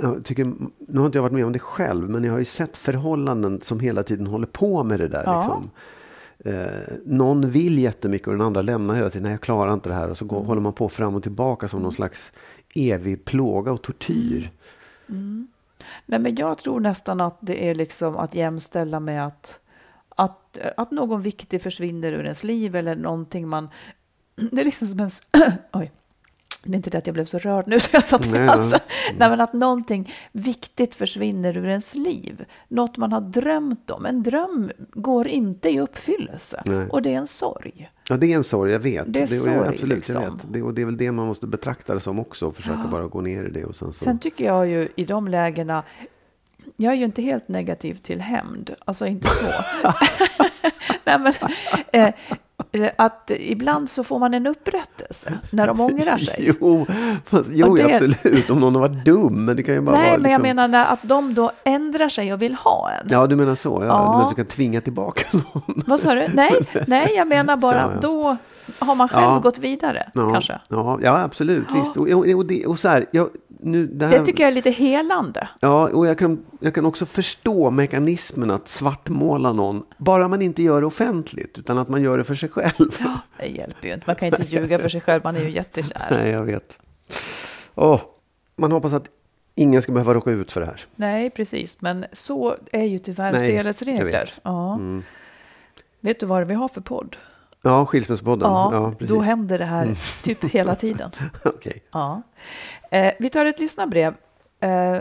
[0.03, 0.45] jag tycker,
[0.89, 3.61] nu har inte jag varit med om det själv, men jag har ju sett förhållanden
[3.63, 5.37] som hela tiden håller på med det där.
[5.37, 5.71] Liksom.
[6.45, 9.23] Eh, någon vill jättemycket och den andra lämnar hela tiden.
[9.23, 10.11] Nej, jag klarar inte det här.
[10.11, 10.47] Och så går, Mm.
[10.49, 12.33] håller man på fram och tillbaka som någon slags
[12.75, 14.51] evig plåga och tortyr.
[15.09, 15.21] Mm.
[15.23, 15.49] Mm.
[16.07, 19.61] Nej, men jag tror nästan att det är liksom att jämställa med att,
[20.09, 23.69] att, att någon viktig försvinner ur ens liv eller någonting man...
[24.35, 25.11] Det är liksom som en...
[25.73, 25.91] Oj.
[26.65, 28.81] Det är inte det att jag blev så rörd nu när jag satt i halsen.
[29.09, 29.13] ja.
[29.19, 32.45] Nej, men att någonting viktigt försvinner ur ens liv.
[32.69, 34.07] Något man har drömt om.
[34.07, 36.63] En dröm går inte i uppfyllelse.
[36.67, 36.89] Nej.
[36.89, 37.91] Och det är en sorg.
[38.09, 39.05] Ja, det är en sorg, jag vet.
[39.13, 40.15] Det är jag- sorg, absolut, liksom.
[40.15, 40.41] jag vet.
[40.51, 42.47] Det, och det är väl det man måste betrakta det som också.
[42.47, 43.65] Och försöka bara gå ner i det.
[43.65, 45.83] Och sen så, Sen tycker jag ju i de lägena,
[46.77, 49.45] jag är ju inte helt negativ till hämnd, alltså inte så.
[51.05, 51.33] Nej, men,
[51.93, 52.15] eh,
[52.99, 56.55] att ibland så får man en upprättelse när de ångrar sig.
[56.61, 56.87] Jo,
[57.27, 58.51] fast, jo det- absolut.
[58.51, 59.45] Om någon har varit dum.
[59.45, 62.09] Men det kan ju bara Nej, vara men jag liksom- menar att de då ändrar
[62.09, 63.09] sig och vill ha en.
[63.11, 63.69] Ja, du menar så.
[63.83, 63.87] Ja.
[63.87, 63.97] Ja.
[64.03, 65.83] Du menar att du kan tvinga tillbaka någon.
[65.87, 66.29] Vad sa du?
[66.35, 66.53] Nej,
[66.87, 68.01] nej, jag menar bara Ja, att ja.
[68.01, 68.37] då
[68.79, 69.39] har man själv Ja.
[69.43, 70.61] gått vidare, Ja, kanske.
[70.69, 71.67] Ja, ja absolut.
[71.75, 71.97] Visst.
[71.97, 74.55] Och, och, och, det, och så här, jag, nu, det här, Det tycker jag är
[74.55, 75.49] lite helande.
[75.61, 79.83] Ja, och jag kan, jag kan också förstå mekanismen att svartmåla någon.
[79.99, 82.91] Bara man inte gör det offentligt, utan att man gör det för sig själv.
[83.39, 86.07] Det hjälper ju inte, man kan inte ljuga för sig själv, man är ju jättekär.
[86.11, 86.79] Nej, jag vet.
[87.75, 88.01] Åh,
[88.57, 89.09] man hoppas att
[89.55, 90.81] ingen ska behöva råka ut för det här.
[90.97, 94.05] Nej, precis, men så är ju tyvärr Nej, spelets regler.
[94.05, 94.41] vet.
[94.43, 94.75] Ja.
[94.75, 95.03] Mm.
[96.01, 97.17] Vet du vad vi har för podd?
[97.63, 98.51] Ja, Skilsmässpodden.
[98.51, 99.09] Ja, Ja, precis.
[99.09, 101.11] då händer det här typ hela tiden.
[101.45, 101.83] Okej.
[101.93, 102.23] Ja.
[102.91, 104.15] Eh, vi tar ett lyssnarbrev.
[104.61, 104.99] Eh,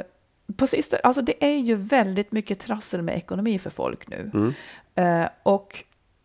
[0.58, 4.32] på sista, alltså det är ju väldigt mycket trassel med ekonomi för folk nu.
[4.34, 4.54] Mm.
[4.96, 5.84] Eh, och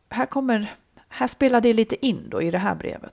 [0.09, 0.75] här kommer,
[1.09, 3.13] här spelar det lite in då i det här brevet.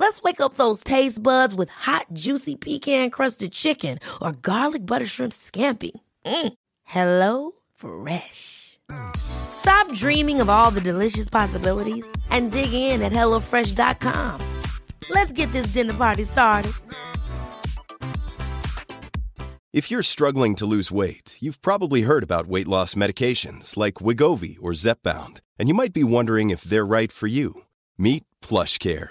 [0.00, 5.32] Let's wake up those taste buds with hot, juicy pecan-crusted chicken or garlic butter shrimp
[5.32, 5.92] scampi.
[6.24, 6.52] Mm.
[6.84, 8.78] Hello Fresh.
[9.16, 14.40] Stop dreaming of all the delicious possibilities and dig in at HelloFresh.com.
[15.10, 16.72] Let's get this dinner party started.
[19.72, 24.56] If you're struggling to lose weight, you've probably heard about weight loss medications like Wigovi
[24.60, 27.62] or Zepbound, and you might be wondering if they're right for you.
[27.96, 29.10] Meet PlushCare,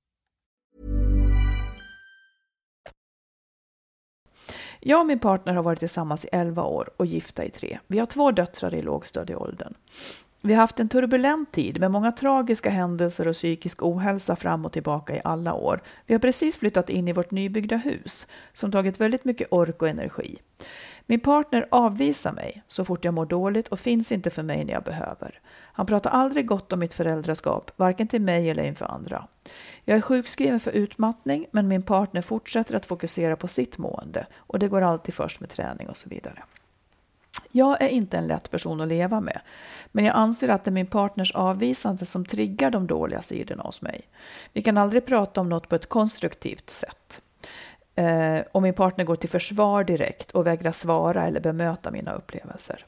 [4.83, 7.79] Jag och min partner har varit tillsammans i 11 år och gifta i tre.
[7.87, 9.73] Vi har två döttrar i lågstadieåldern.
[10.41, 14.71] Vi har haft en turbulent tid med många tragiska händelser och psykisk ohälsa fram och
[14.71, 15.81] tillbaka i alla år.
[16.05, 19.89] Vi har precis flyttat in i vårt nybyggda hus som tagit väldigt mycket ork och
[19.89, 20.37] energi.
[21.11, 24.73] Min partner avvisar mig så fort jag mår dåligt och finns inte för mig när
[24.73, 25.39] jag behöver.
[25.49, 29.27] Han pratar aldrig gott om mitt föräldraskap, varken till mig eller inför andra.
[29.85, 34.59] Jag är sjukskriven för utmattning, men min partner fortsätter att fokusera på sitt mående och
[34.59, 36.43] det går alltid först med träning och så vidare.
[37.51, 39.41] Jag är inte en lätt person att leva med,
[39.91, 43.81] men jag anser att det är min partners avvisande som triggar de dåliga sidorna hos
[43.81, 44.01] mig.
[44.53, 47.21] Vi kan aldrig prata om något på ett konstruktivt sätt.
[47.95, 52.85] Eh, och min partner går till försvar direkt och vägrar svara eller bemöta mina upplevelser.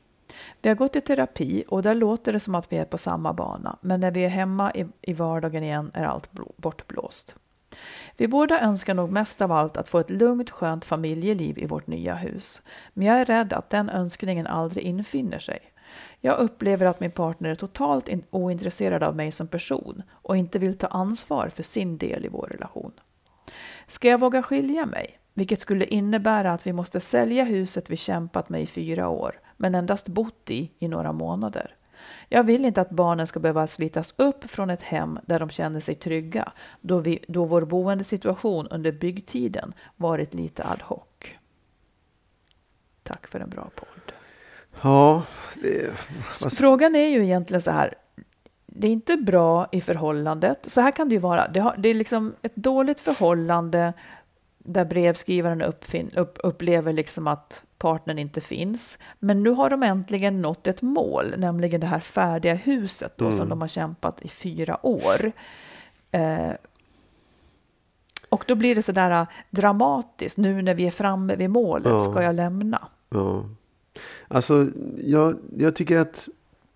[0.61, 3.33] Vi har gått i terapi och där låter det som att vi är på samma
[3.33, 7.35] bana, men när vi är hemma i, i vardagen igen är allt bortblåst.
[8.17, 11.87] Vi båda önskar nog mest av allt att få ett lugnt, skönt familjeliv i vårt
[11.87, 12.61] nya hus.
[12.93, 15.59] Men jag är rädd att den önskningen aldrig infinner sig.
[16.19, 20.77] Jag upplever att min partner är totalt ointresserad av mig som person och inte vill
[20.77, 22.91] ta ansvar för sin del i vår relation.
[23.87, 25.19] Ska jag våga skilja mig?
[25.33, 29.75] Vilket skulle innebära att vi måste sälja huset vi kämpat med i fyra år, men
[29.75, 31.75] endast bott i i några månader.
[32.29, 35.79] Jag vill inte att barnen ska behöva slitas upp från ett hem där de känner
[35.79, 36.51] sig trygga,
[36.81, 40.99] då, vi, då vår boendesituation under byggtiden varit lite ad hoc.
[43.03, 44.13] Tack för en bra podd.
[44.81, 45.23] Ja,
[45.55, 45.91] det,
[46.57, 47.93] Frågan är ju egentligen så här.
[48.75, 50.65] Det är inte bra i förhållandet.
[50.67, 51.47] Så här kan det ju vara.
[51.47, 53.93] Det, har, det är liksom ett dåligt förhållande
[54.57, 58.97] där brevskrivaren uppfin, upp, upplever liksom att partnern inte finns.
[59.19, 63.37] Men nu har de äntligen nått ett mål, nämligen det här färdiga huset då, mm.
[63.37, 65.31] som de har kämpat i fyra år.
[66.11, 66.51] Eh,
[68.29, 71.99] och då blir det så där dramatiskt, nu när vi är framme vid målet, ja.
[71.99, 72.87] ska jag lämna?
[73.09, 73.43] Ja.
[74.27, 76.27] Alltså, jag, jag tycker att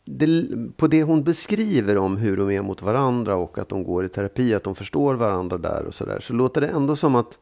[0.08, 4.06] det, på det hon beskriver om hur de är mot varandra och att de går
[4.06, 7.16] i terapi, att de förstår varandra där och så där, så låter det ändå som
[7.16, 7.38] att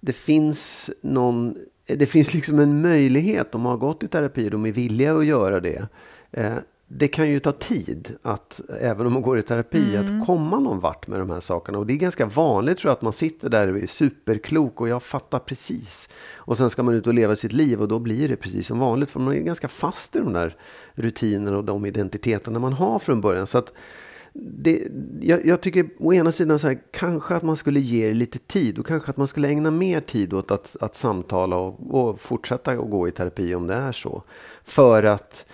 [0.00, 4.72] det finns någon, det finns liksom en möjlighet, de har gått i terapi, de är
[4.72, 5.88] villiga att göra det.
[6.30, 6.54] Eh,
[6.88, 10.20] det kan ju ta tid, att, även om man går i terapi, mm.
[10.20, 11.78] att komma någon vart med de här sakerna.
[11.78, 14.88] Och det är ganska vanligt tror jag att man sitter där och är superklok och
[14.88, 16.08] jag fattar precis.
[16.34, 18.78] Och sen ska man ut och leva sitt liv och då blir det precis som
[18.78, 19.10] vanligt.
[19.10, 20.56] För man är ganska fast i de där
[20.94, 23.46] rutinerna och de identiteterna man har från början.
[23.46, 23.72] Så att
[24.34, 24.88] det,
[25.20, 28.38] jag, jag, tycker å ena sidan så här, kanske att man skulle ge det lite
[28.38, 32.20] tid och kanske att man skulle ägna mer tid åt att, att samtala och, och
[32.20, 34.22] fortsätta att gå i terapi om det är så.
[34.64, 35.44] För att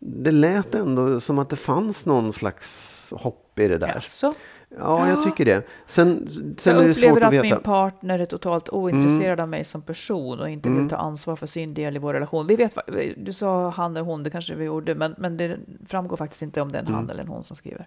[0.00, 3.94] det lät ändå som att det fanns någon slags hopp i det där.
[3.94, 4.34] Jaså?
[4.78, 5.66] Ja, jag tycker det.
[5.86, 7.46] Sen, sen jag är det svårt att, veta.
[7.46, 9.42] att min partner är totalt ointresserad mm.
[9.42, 10.80] av mig som person och inte mm.
[10.80, 12.46] vill ta ansvar för sin del i vår relation.
[12.46, 12.74] Vi vet,
[13.16, 15.56] du sa han eller hon, det kanske vi gjorde, men, men det
[15.88, 16.96] framgår faktiskt inte om det är en mm.
[16.96, 17.86] han eller en hon som skriver.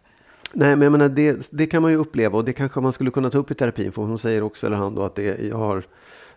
[0.53, 3.11] Nej, men jag menar, det, det kan man ju uppleva och det kanske man skulle
[3.11, 3.91] kunna ta upp i terapin.
[3.91, 5.83] För hon säger också, eller han då, att det, jag, har,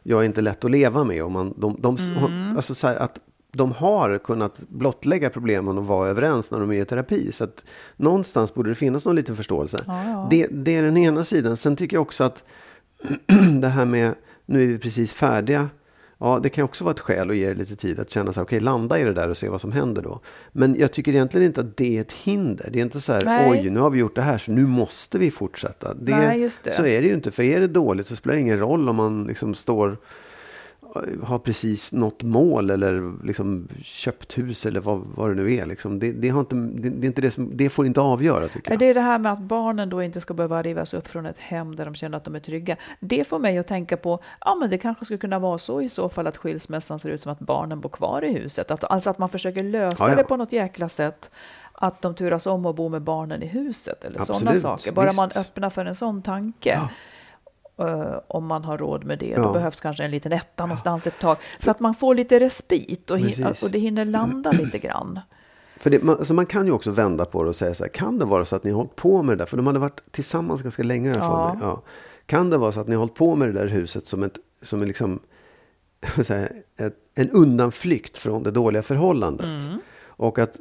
[0.03, 1.25] jag är inte lätt att leva med.
[1.25, 2.57] Och man, de, de, mm.
[2.57, 3.21] alltså så här, att
[3.53, 7.33] de har kunnat blottlägga problemen och vara överens när de är i terapi.
[7.33, 7.65] Så att
[7.97, 9.85] någonstans borde det finnas någon liten förståelse.
[9.87, 10.29] Ja, ja.
[10.31, 11.57] Det, det är den ena sidan.
[11.57, 12.45] Sen tycker jag också att
[13.61, 14.15] det här med,
[14.47, 15.69] nu är vi precis färdiga
[16.19, 18.43] Ja, det kan också vara ett skäl att ge det lite tid att känna sig
[18.43, 20.21] okej, okay, landa i det där och se vad som händer då.
[20.53, 22.69] Men jag tycker egentligen inte att det är ett hinder.
[22.73, 23.51] Det är inte så här, Nej.
[23.51, 25.95] oj, nu har vi gjort det här så nu måste vi fortsätta.
[25.95, 26.73] Det, Nej, det.
[26.73, 27.31] Så är det ju inte.
[27.31, 29.99] För är det dåligt så spelar det ingen roll om man liksom står
[31.23, 35.67] har precis nått mål eller liksom köpt hus eller vad, vad det nu är.
[35.67, 35.99] Liksom.
[35.99, 38.79] Det, det, inte, det, det, är inte det, som, det får inte avgöra tycker jag.
[38.79, 41.39] Det är det här med att barnen då inte ska behöva rivas upp från ett
[41.39, 42.77] hem där de känner att de är trygga.
[43.01, 45.89] Det får mig att tänka på, ja men det kanske skulle kunna vara så i
[45.89, 48.71] så fall att skilsmässan ser ut som att barnen bor kvar i huset.
[48.71, 50.17] Att, alltså att man försöker lösa ja, ja.
[50.17, 51.31] det på något jäkla sätt
[51.73, 54.93] att de turas om och bo med barnen i huset eller sådana saker.
[54.93, 55.17] Bara visst.
[55.17, 56.71] man öppnar för en sån tanke.
[56.71, 56.89] Ja.
[57.81, 59.27] Uh, om man har råd med det.
[59.27, 59.43] Ja.
[59.43, 60.67] Då behövs kanske en liten etta ja.
[60.67, 61.37] någonstans ett tag.
[61.59, 63.19] Så att man får lite respit och,
[63.63, 65.21] och det hinner landa lite grann.
[65.77, 67.89] För det, man, alltså man kan ju också vända på det och säga så här,
[67.89, 69.47] kan det vara så att ni har hållit på med det där?
[69.47, 71.57] För de hade varit tillsammans ganska länge i ja.
[71.61, 71.83] ja.
[72.27, 74.39] Kan det vara så att ni har hållit på med det där huset som, ett,
[74.63, 75.21] som är liksom,
[76.29, 79.67] här, ett, en undanflykt från det dåliga förhållandet?
[79.67, 79.79] Mm.
[80.07, 80.57] Och att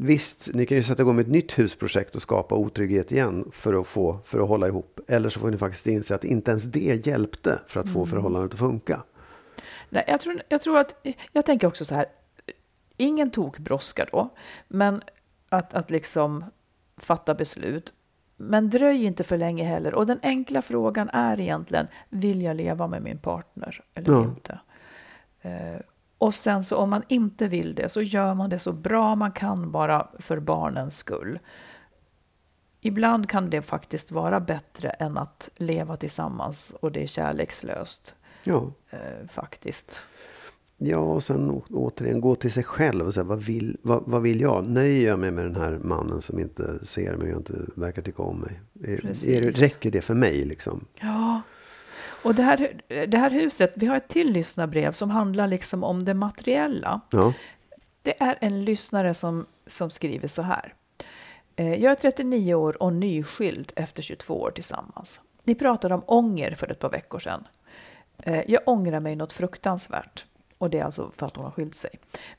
[0.00, 3.80] visst, ni kan ju sätta igång med ett nytt husprojekt och skapa otrygghet igen för
[3.80, 5.00] att, få, för att hålla ihop.
[5.08, 8.10] Eller så får ni faktiskt inse att inte ens det hjälpte för att få Mm.
[8.10, 9.02] förhållandet att funka.
[9.90, 12.06] Nej, jag, tror, jag tror att, jag tänker också så här,
[12.96, 14.28] ingen tok brådska då,
[14.68, 15.02] men
[15.48, 16.44] att, att liksom
[16.96, 17.92] fatta beslut.
[18.36, 19.94] Men dröj inte för länge heller.
[19.94, 24.24] Och den enkla frågan är egentligen, vill jag leva med min partner eller Ja.
[24.24, 24.58] inte?
[26.18, 29.32] Och sen så om man inte vill det så gör man det så bra man
[29.32, 31.38] kan bara för barnens skull.
[32.80, 38.14] Ibland kan det faktiskt vara bättre än att leva tillsammans och det är kärlekslöst.
[38.44, 38.72] Ja.
[38.90, 40.00] Eh, faktiskt.
[40.76, 44.40] Ja, och sen återigen gå till sig själv och säga vad vill, vad, vad vill
[44.40, 44.64] jag?
[44.64, 48.22] Nöjer jag mig med den här mannen som inte ser mig och inte verkar tycka
[48.22, 48.60] om mig?
[48.84, 50.84] Är, räcker det för mig liksom?
[50.94, 51.42] Ja,
[52.22, 56.04] och det här, det här huset, vi har ett till lyssnarbrev som handlar liksom om
[56.04, 57.00] det materiella.
[57.10, 57.32] Ja,
[58.02, 60.74] Det är en lyssnare som, som skriver så här.
[61.56, 65.20] Eh, Jag är 39 år och nyskild efter 22 år tillsammans.
[65.44, 67.46] Ni pratade om ånger för ett par veckor sedan.
[68.18, 70.24] Eh, Jag ångrar mig något fruktansvärt.
[70.58, 71.90] Och det är alltså för att hon har skilt sig.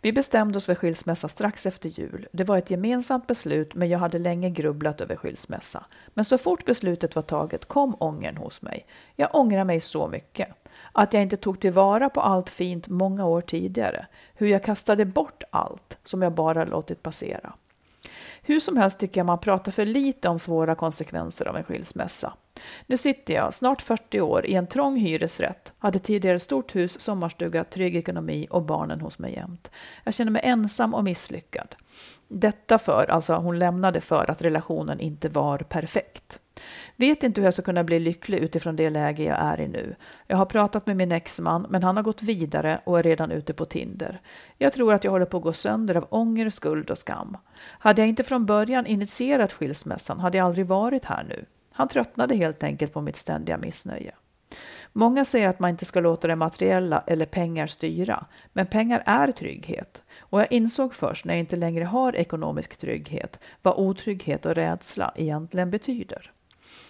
[0.01, 2.27] Vi bestämde oss för skilsmässa strax efter jul.
[2.31, 5.85] Det var ett gemensamt beslut men jag hade länge grubblat över skilsmässa.
[6.07, 8.85] Men så fort beslutet var taget kom ångern hos mig.
[9.15, 10.47] Jag ångrar mig så mycket.
[10.91, 14.07] Att jag inte tog tillvara på allt fint många år tidigare.
[14.33, 17.53] Hur jag kastade bort allt som jag bara låtit passera.
[18.41, 22.33] Hur som helst tycker jag man pratar för lite om svåra konsekvenser av en skilsmässa.
[22.87, 27.63] Nu sitter jag, snart 40 år, i en trång hyresrätt, hade tidigare stort hus, sommarstuga,
[27.63, 29.71] trygg ekonomi och barnen hos mig jämt.
[30.03, 31.75] Jag känner mig ensam och misslyckad.
[32.27, 36.39] Detta för, alltså hon lämnade för att relationen inte var perfekt.
[36.95, 39.95] Vet inte hur jag ska kunna bli lycklig utifrån det läge jag är i nu.
[40.27, 43.53] Jag har pratat med min exman, men han har gått vidare och är redan ute
[43.53, 44.21] på Tinder.
[44.57, 47.37] Jag tror att jag håller på att gå sönder av ånger, skuld och skam.
[47.61, 51.45] Hade jag inte från början initierat skilsmässan hade jag aldrig varit här nu.
[51.79, 54.13] Han tröttnade helt enkelt på mitt ständiga missnöje.
[54.93, 59.31] Många säger att man inte ska låta det materiella eller pengar styra, men pengar är
[59.31, 60.03] trygghet.
[60.19, 65.13] Och jag insåg först när jag inte längre har ekonomisk trygghet vad otrygghet och rädsla
[65.15, 66.31] egentligen betyder.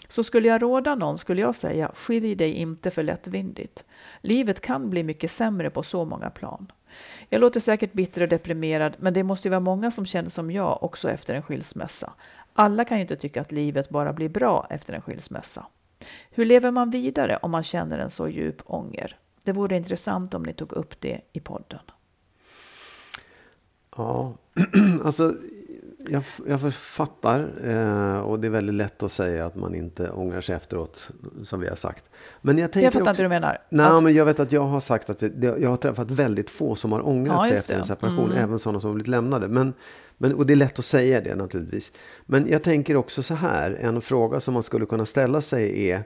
[0.07, 3.83] Så skulle jag råda någon skulle jag säga skilj dig inte för lättvindigt.
[4.21, 6.71] Livet kan bli mycket sämre på så många plan.
[7.29, 10.51] Jag låter säkert bitter och deprimerad, men det måste ju vara många som känner som
[10.51, 12.13] jag också efter en skilsmässa.
[12.59, 15.65] Alla kan ju inte tycka att livet bara blir bra efter en skilsmässa.
[16.29, 19.17] Hur lever man vidare om man känner en så djup ånger?
[19.43, 21.79] Det vore intressant om ni tog upp det i podden.
[23.97, 24.33] ja.
[25.03, 25.35] alltså
[26.07, 30.41] jag, jag fattar eh, och det är väldigt lätt att säga att man inte ångrar
[30.41, 31.11] sig efteråt,
[31.43, 32.05] som vi har sagt.
[32.41, 33.57] Men jag tänker Jag fattar också, inte hur du menar.
[33.69, 36.49] Nej, Att- men jag vet att jag har sagt att det, jag har träffat väldigt
[36.49, 38.25] få som har ångrat Ja, sig efter en separation.
[38.31, 38.43] Mm.
[38.43, 39.47] Även sådana som har blivit lämnade.
[39.47, 39.73] Men,
[40.17, 41.91] men, och det är lätt att säga det naturligtvis.
[42.25, 43.77] Men jag tänker också så här.
[43.81, 46.03] En fråga som man skulle kunna ställa sig är.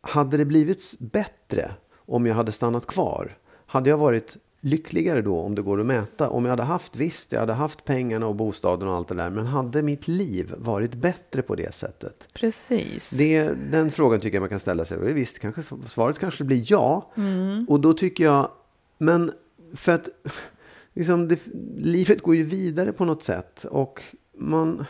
[0.00, 3.36] Hade det blivit bättre om jag hade stannat kvar?
[3.66, 6.30] Hade jag varit lyckligare då om det går att mäta?
[6.30, 9.30] Om jag hade haft, visst, jag hade haft pengarna och bostaden och allt det där.
[9.30, 12.28] Men hade mitt liv varit bättre på det sättet?
[12.32, 13.10] Precis.
[13.10, 15.12] Det, den frågan tycker jag man kan ställa sig.
[15.12, 17.10] Visst, kanske, svaret kanske blir ja.
[17.68, 18.50] Och då tycker jag,
[18.98, 19.32] men
[19.74, 20.08] för att
[20.94, 21.40] liksom det,
[21.76, 23.64] livet går ju vidare på något sätt.
[23.64, 24.02] Och
[24.38, 24.84] man,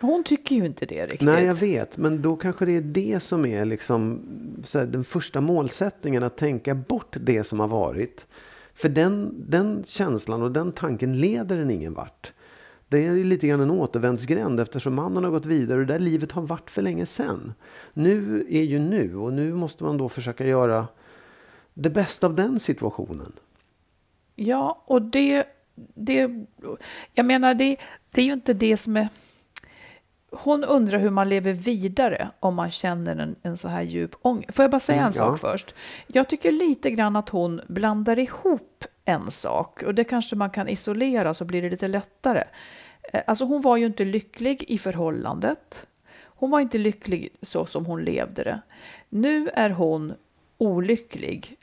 [0.00, 1.20] Hon tycker ju inte det riktigt.
[1.20, 4.20] nej jag vet, men då kanske det är det som är liksom
[4.64, 6.22] så här, den första målsättningen.
[6.22, 8.26] Att tänka bort det som har varit.
[8.76, 12.32] För den, den känslan och den tanken leder en ingen vart.
[12.88, 16.32] Det är lite grann en återvändsgränd eftersom mannen har gått vidare och det där livet
[16.32, 17.54] har varit för länge sedan.
[17.94, 20.86] Nu är ju nu och nu måste man då försöka göra
[21.74, 23.32] det bästa av den situationen.
[24.34, 25.46] Ja, och det,
[25.94, 26.46] det
[27.12, 27.76] jag menar, det,
[28.10, 29.08] det är ju inte det som är...
[30.30, 34.54] Hon undrar hur man lever vidare om man känner en, en så här djup ångest.
[34.56, 35.36] Får jag bara säga en Mm, sak ja.
[35.50, 35.74] först?
[36.06, 40.68] Jag tycker lite grann att hon blandar ihop en sak och det kanske man kan
[40.68, 42.44] isolera så blir det lite lättare.
[43.12, 45.86] Eh, Alltså hon var ju inte lycklig i förhållandet.
[46.24, 48.60] Hon var inte lycklig så som hon levde det.
[49.08, 50.14] Nu är hon
[50.58, 51.56] olycklig.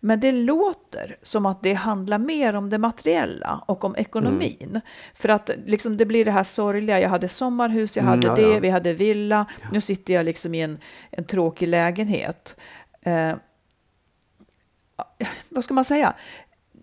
[0.00, 4.80] Men det låter som att det handlar mer om det materiella och om ekonomin.
[5.14, 8.48] För att liksom, det blir det här sorgliga, jag hade sommarhus, jag Mm, hade ja,
[8.48, 8.60] det, ja.
[8.60, 10.78] vi hade villa, nu sitter jag liksom i en,
[11.10, 12.56] en tråkig lägenhet.
[13.02, 13.32] Eh,
[15.48, 16.14] vad ska man säga?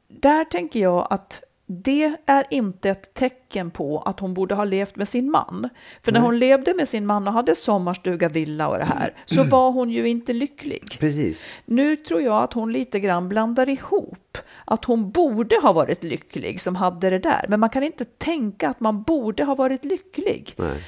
[0.07, 4.95] Där tänker jag att det är inte ett tecken på att hon borde ha levt
[4.95, 5.69] med sin man.
[6.03, 9.43] För när hon levde med sin man och hade sommarstuga, villa och det här, så
[9.43, 10.97] var hon ju inte lycklig.
[10.99, 11.49] Precis.
[11.65, 16.61] Nu tror jag att hon lite grann blandar ihop att hon borde ha varit lycklig
[16.61, 17.45] som hade det där.
[17.49, 20.53] Men man kan inte tänka att man borde ha varit lycklig.
[20.57, 20.83] Nej.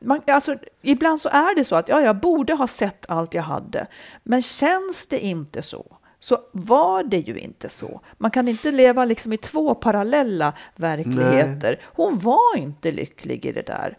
[0.00, 3.42] Man, alltså, ibland så är det så att ja, jag borde ha sett allt jag
[3.42, 3.86] hade.
[4.22, 5.96] Men känns det inte så,
[6.26, 8.00] så var det ju inte så.
[8.18, 11.80] Man kan inte leva liksom i två parallella verkligheter.
[11.84, 13.98] Hon var inte lycklig i det där.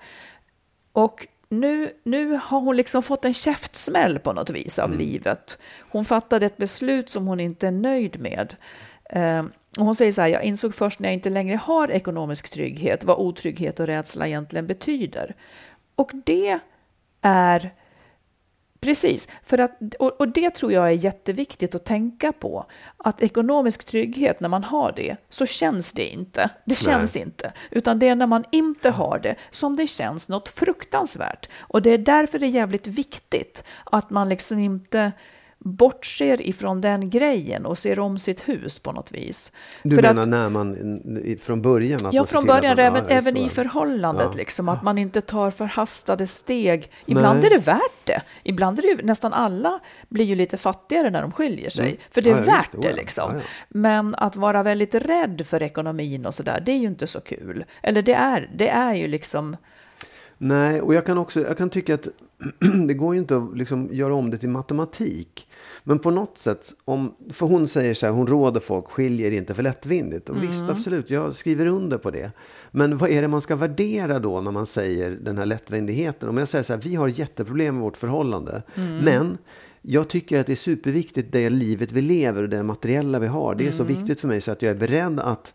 [0.91, 5.57] Och nu, nu har hon liksom fått en käftsmäll på något vis av livet.
[5.79, 8.55] Hon fattade ett beslut som hon inte är nöjd med.
[9.09, 9.45] Eh,
[9.77, 13.03] och hon säger så här, jag insåg först när jag inte längre har ekonomisk trygghet
[13.03, 15.35] vad otrygghet och rädsla egentligen betyder.
[15.95, 16.59] Och det
[17.21, 17.73] är
[18.79, 22.65] Precis, för att, och, och det tror jag är jätteviktigt att tänka på.
[22.97, 26.49] Att ekonomisk trygghet, när man har det, så känns det inte.
[26.65, 27.53] Det känns inte.
[27.71, 31.49] Utan det är när man inte har det som det känns något fruktansvärt.
[31.59, 35.11] Och det är därför det är jävligt viktigt att man liksom inte
[35.59, 39.51] bortser ifrån den grejen och ser om sitt hus på något vis.
[39.83, 42.05] Du För menar att- när man, från början?
[42.05, 43.39] Att Ja, från början, även, även det.
[43.39, 44.37] i förhållandet, Ja.
[44.37, 46.91] liksom, att man inte tar förhastade steg.
[47.05, 47.45] Ibland Nej.
[47.45, 48.21] är det värt det.
[48.43, 49.79] Ibland är det ju, nästan alla
[50.09, 51.85] blir ju lite fattigare när de skiljer sig.
[51.85, 51.97] Mm.
[52.11, 52.95] För det är Ja, värt det ja.
[52.95, 53.31] liksom.
[53.35, 53.41] Ja.
[53.69, 57.65] Men att vara väldigt rädd för ekonomin och sådär, det är ju inte så kul.
[57.81, 59.57] Eller det är, det är ju liksom,
[60.39, 62.07] Nej, och jag kan också jag kan tycka att
[62.87, 65.46] det går ju inte att liksom göra om det till matematik.
[65.87, 69.53] Men på något sätt, om, för hon säger så här, hon råder folk, skiljer inte
[69.53, 70.29] för lättvindigt.
[70.29, 72.31] Och visst, absolut, jag skriver under på det.
[72.71, 76.29] Men vad är det man ska värdera då när man säger den här lättvindigheten?
[76.29, 78.63] Om jag säger så här, vi har jätteproblem med vårt förhållande.
[79.03, 79.37] Men
[79.81, 83.55] jag tycker att det är superviktigt det livet vi lever och det materiella vi har.
[83.55, 85.53] Det är så viktigt för mig så att jag är beredd att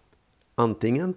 [0.54, 1.14] antingen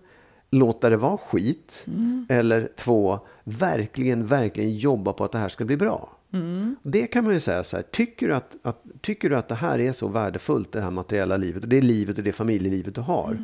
[0.50, 1.86] låta det vara skit.
[2.30, 6.10] Eller två, verkligen, verkligen jobba på att det här ska bli bra.
[6.84, 9.56] Det kan man ju säga så här, tycker du, att, att, tycker du att det
[9.56, 13.02] här är så värdefullt, det här materiella livet och det livet och det familjelivet du
[13.02, 13.38] har.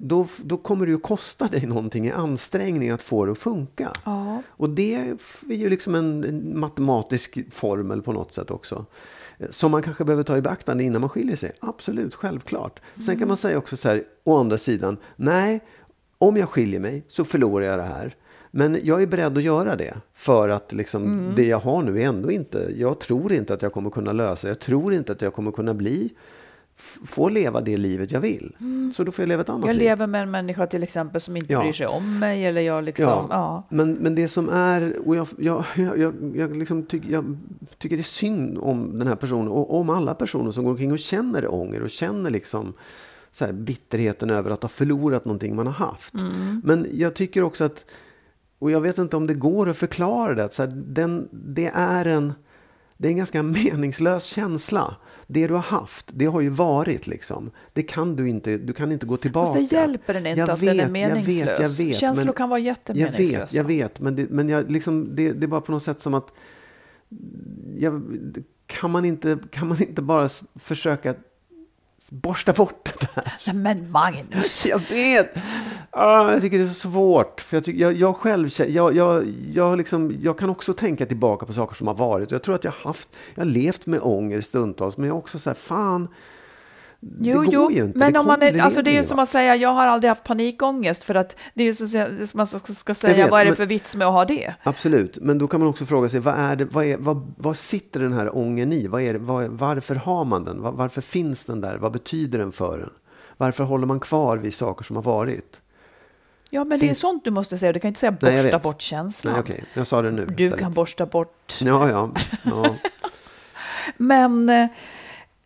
[0.00, 3.92] Då, då kommer det ju kosta dig någonting i ansträngning att få det att funka.
[4.04, 4.42] ja.
[4.48, 8.86] Och det är ju liksom en, matematisk formel på något sätt också.
[9.38, 11.52] Eh, Som man kanske behöver ta i beaktande innan man skiljer sig.
[11.60, 12.80] Absolut, självklart.
[13.06, 15.60] Sen kan man säga också så här, å andra sidan, nej,
[16.18, 18.16] om jag skiljer mig så förlorar jag det här.
[18.50, 19.94] Men jag är beredd att göra det.
[20.14, 23.72] För att liksom, det jag har nu är ändå inte, jag tror inte att jag
[23.72, 26.10] kommer kunna lösa, jag tror inte att jag kommer kunna bli,
[27.06, 28.56] få leva det livet jag vill.
[28.96, 29.82] Så då får jag leva ett annat jag liv.
[29.84, 31.60] lever med en människa till exempel som inte Ja.
[31.60, 33.66] bryr sig om mig eller jag liksom, ja.
[33.70, 37.36] Men, men det som är, och jag, jag, jag, jag, jag, liksom tyck, jag
[37.78, 40.92] tycker det är synd om den här personen och om alla personer som går omkring
[40.92, 42.72] och känner ånger och känner liksom
[43.32, 46.14] så här bitterheten över att ha förlorat någonting man har haft.
[46.64, 47.84] Men jag tycker också att,
[48.58, 52.04] och jag vet inte om det går att förklara det, så här, den, det är
[52.04, 52.32] en
[52.96, 54.96] det är en ganska meningslös känsla.
[55.26, 57.50] Det du har haft, det har ju varit liksom.
[57.72, 59.52] Det kan du inte, du kan inte gå tillbaka.
[59.52, 61.48] Fast det hjälper den inte Jag att den är vet, jag meningslös.
[61.48, 63.38] vet, jag vet, Känslor men- kan vara jag jättemeningslösa.
[63.40, 64.00] vet, jag vet.
[64.00, 66.32] Men, det, men jag, liksom, det, det är bara på något sätt som att...
[67.76, 68.02] Jag,
[68.66, 71.14] kan, man inte, kan man inte bara försöka
[72.10, 73.32] borsta bort det där?
[73.44, 74.66] Nej, men Magnus!
[74.66, 75.34] Jag vet!
[75.90, 77.40] Ah, jag tycker det är så svårt.
[77.40, 81.46] För jag, tycker, jag, jag själv jag, jag, jag, liksom, jag kan också tänka tillbaka
[81.46, 82.26] på saker som har varit.
[82.26, 84.96] Och jag tror att jag har haft, jag har levt med ånger stundtals.
[84.96, 86.08] Men jag också så här, fan.
[87.00, 87.98] Jo, det går jo, ju inte.
[87.98, 90.08] men det om man är, alltså det är ju som att säga jag har aldrig
[90.08, 91.72] haft panikångest för att det är ju
[92.26, 94.54] som man ska, ska säga vet, vad är det för vits med att ha det?
[94.62, 97.56] Absolut, men då kan man också fråga sig vad, är det, vad, är, vad, vad
[97.56, 98.86] sitter den här ången i?
[98.86, 100.62] Vad är det, vad, varför har man den?
[100.62, 101.78] Var, varför finns den där?
[101.78, 102.90] Vad betyder den för en?
[103.36, 105.60] Varför håller man kvar vid saker som har varit?
[106.50, 107.72] Ja, men det är Finns- sånt du måste säga.
[107.72, 108.62] Du kan inte säga Nej, borsta vet.
[108.62, 109.32] bort känslan.
[109.32, 110.26] Nej, okej, jag sa det nu.
[110.26, 110.60] Du istället.
[110.60, 111.58] kan borsta bort.
[111.60, 112.10] Ja, ja.
[112.42, 112.74] ja.
[113.96, 114.66] Men, eh,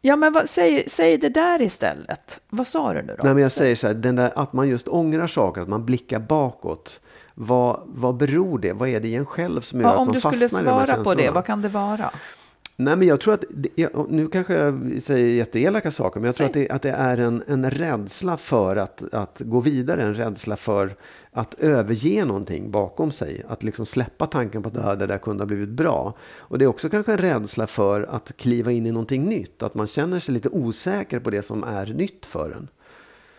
[0.02, 2.40] ja, men vad, säg, säg det där istället.
[2.50, 3.24] Vad sa du nu då?
[3.24, 5.84] Nej, men jag säger så här, den där, att man just ångrar saker, att man
[5.84, 7.00] blickar bakåt.
[7.34, 8.72] Vad, vad beror det?
[8.72, 10.60] Vad är det i en själv som gör ja, att om man du skulle fastnar
[10.60, 11.34] i de här svara på det, känslorna?
[11.34, 12.10] vad kan det vara?
[12.76, 16.46] Nej, men jag tror att, det- nu kanske jag säger jätteelaka saker, men jag tror
[16.46, 20.56] att det, att det är en, en rädsla för att, att gå vidare, en rädsla
[20.56, 20.94] för
[21.32, 23.42] att överge någonting bakom sig.
[23.48, 26.14] Att liksom släppa tanken på att det, här, det där kunde ha blivit bra.
[26.36, 29.74] Och det är också kanske en rädsla för att kliva in i någonting nytt, att
[29.74, 32.68] man känner sig lite osäker på det som är nytt för en.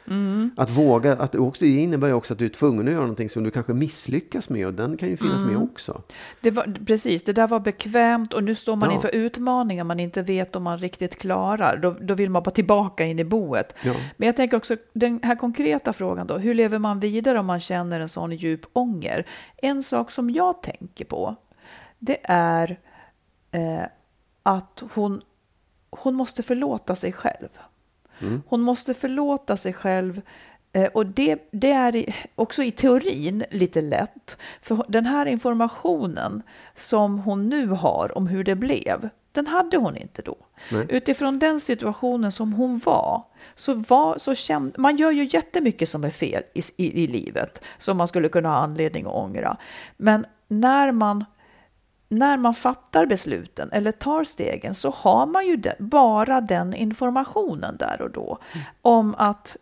[0.08, 0.52] Mm.
[0.58, 3.30] Att våga, att också, det innebär ju också att du är tvungen att göra någonting
[3.30, 5.54] som du kanske misslyckas med och den kan ju finnas Mm.
[5.54, 6.02] med också.
[6.42, 8.96] Det var, precis, det där var bekvämt och nu står man Ja.
[8.96, 11.78] inför utmaningar man inte vet om man riktigt klarar.
[11.78, 13.76] Då, då vill man bara tillbaka in i boet.
[13.84, 13.94] Ja.
[14.18, 17.60] Men jag tänker också, den här konkreta frågan då, hur lever man vidare om man
[17.60, 19.26] känner en sån djup ånger?
[19.58, 21.36] En sak som jag tänker på,
[22.00, 22.80] det är
[23.52, 23.82] eh,
[24.44, 25.22] att hon,
[25.90, 27.48] hon måste förlåta sig själv.
[28.48, 30.22] Hon måste förlåta sig själv.
[30.74, 34.38] Eh, och det, det är också i teorin lite lätt.
[34.62, 36.42] För den här informationen
[36.76, 40.38] som hon nu har om hur det blev, den hade hon inte då.
[40.72, 40.86] Nej.
[40.90, 43.24] Utifrån den situationen som hon var,
[43.56, 47.62] så, var, så kände, man gör ju jättemycket som är fel i, i, i livet,
[47.78, 49.58] som man skulle kunna ha anledning att ångra.
[49.98, 51.26] Men när man
[52.16, 58.02] när man fattar besluten eller tar stegen så har man ju bara den informationen där
[58.02, 58.38] och då
[58.82, 59.58] om att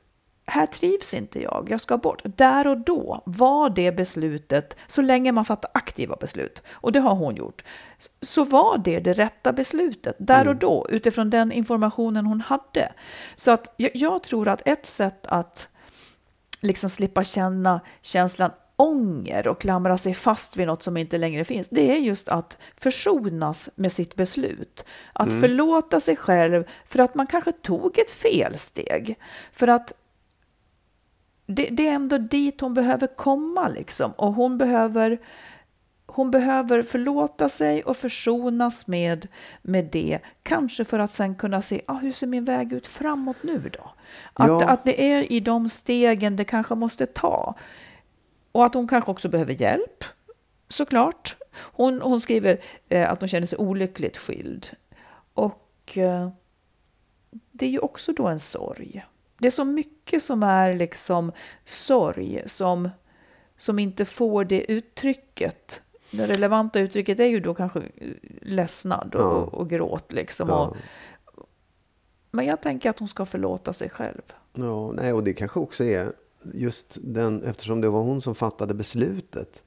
[0.51, 2.21] här trivs inte jag, jag ska bort.
[2.23, 7.15] Där och då var det beslutet, så länge man fattar aktiva beslut, och det har
[7.15, 7.63] hon gjort,
[8.21, 12.91] så var det det rätta beslutet där och då utifrån den informationen hon hade.
[13.35, 15.67] Så att jag, jag tror att ett sätt att
[16.61, 18.51] liksom slippa känna känslan
[18.81, 22.57] ånger och klamra sig fast vid något som inte längre finns, det är just att
[22.77, 24.85] försonas med sitt beslut.
[25.13, 29.15] Att förlåta sig själv för att man kanske tog ett felsteg.
[29.51, 29.93] För att
[31.45, 34.11] det, det är ändå dit hon behöver komma liksom.
[34.11, 35.19] Och hon behöver,
[36.05, 39.27] hon behöver förlåta sig och försonas med,
[39.61, 40.19] med det.
[40.43, 43.91] Kanske för att sen kunna se, ah, hur ser min väg ut framåt nu då?
[44.33, 44.69] Att, Ja.
[44.69, 47.55] att det är i de stegen det kanske måste ta.
[48.51, 50.03] Och att hon kanske också behöver hjälp,
[50.69, 51.35] såklart.
[51.53, 54.67] Hon, hon skriver eh, att hon känner sig olyckligt skild.
[55.33, 56.29] Och eh,
[57.51, 59.05] det är ju också då en sorg.
[59.37, 61.31] Det är så mycket som är liksom
[61.65, 62.89] sorg som,
[63.57, 65.81] som inte får det uttrycket.
[66.11, 68.07] Det relevanta uttrycket är ju då kanske eh,
[68.41, 69.27] ledsnad och, Ja.
[69.35, 70.49] och gråt liksom.
[70.49, 70.55] Ja.
[70.65, 70.77] Och,
[72.31, 74.21] men jag tänker att hon ska förlåta sig själv.
[74.53, 76.13] Ja, nej, och det kanske också är
[76.53, 79.63] just den, eftersom det var hon som fattade beslutet,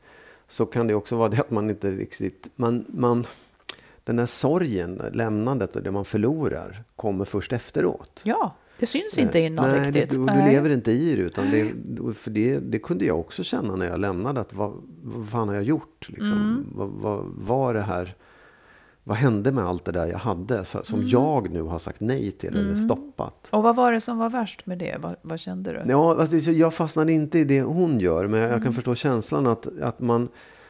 [0.48, 3.26] så kan det också vara det att man inte riktigt, man, man,
[4.04, 8.20] den där sorgen, lämnandet och det man förlorar kommer först efteråt.
[8.22, 10.18] Ja, det syns inte innan Nej, riktigt.
[10.18, 11.22] Och du lever inte i det.
[11.22, 11.72] Utan det
[12.14, 14.40] för det, det kunde jag också känna när jag lämnade.
[14.40, 14.72] Att vad,
[15.02, 16.08] vad fan har jag gjort?
[16.08, 16.32] Liksom?
[16.32, 16.66] Mm.
[16.74, 18.14] Vad, vad var det här?
[19.06, 20.64] Vad hände med allt det där jag hade?
[20.64, 21.08] Som Mm.
[21.08, 23.46] jag nu har sagt nej till eller stoppat.
[23.50, 24.96] Och vad var det som var värst med det?
[25.00, 25.90] Vad, vad kände du?
[25.90, 28.26] Ja, alltså, så jag fastnade inte i det hon gör.
[28.26, 28.62] Men jag Mm.
[28.62, 30.28] kan förstå känslan att, att man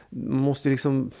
[0.09, 1.11] måste liksom...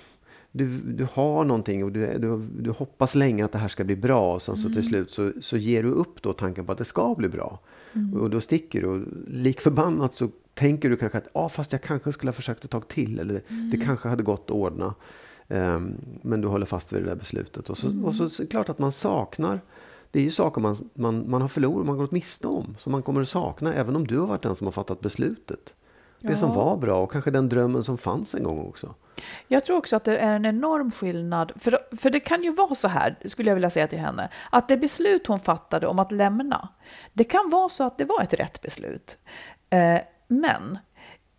[0.51, 3.95] Du, du har någonting och du, du, du hoppas länge att det här ska bli
[3.95, 4.33] bra.
[4.35, 4.73] Och sen så Mm.
[4.73, 7.59] till slut så, så ger du upp då tanken på att det ska bli bra.
[7.93, 8.21] Mm.
[8.21, 8.87] Och då sticker du.
[8.87, 12.63] Och lik förbannat så tänker du kanske att ah, fast jag kanske skulle ha försökt
[12.65, 13.19] ett tag till.
[13.19, 13.69] Eller Mm.
[13.69, 14.93] det kanske hade gått att ordna.
[15.49, 17.69] Ehm, men du håller fast vid det där beslutet.
[17.69, 18.05] Och så, Mm.
[18.05, 19.59] och så, är det klart att man saknar
[20.11, 22.75] det är ju saker man, man, man har förlorat, man har gått miste om.
[22.79, 25.73] Som man kommer att sakna även om du har varit den som har fattat beslutet.
[26.19, 26.55] Det som Ja.
[26.55, 28.93] var bra och kanske den drömmen som fanns en gång också.
[29.47, 31.51] Jag tror också att det är en enorm skillnad.
[31.55, 34.67] För, för det kan ju vara så här, skulle jag vilja säga till henne, att
[34.67, 36.69] det beslut hon fattade om att lämna,
[37.13, 39.17] det kan vara så att det var ett rätt beslut.
[39.69, 40.77] Eh, men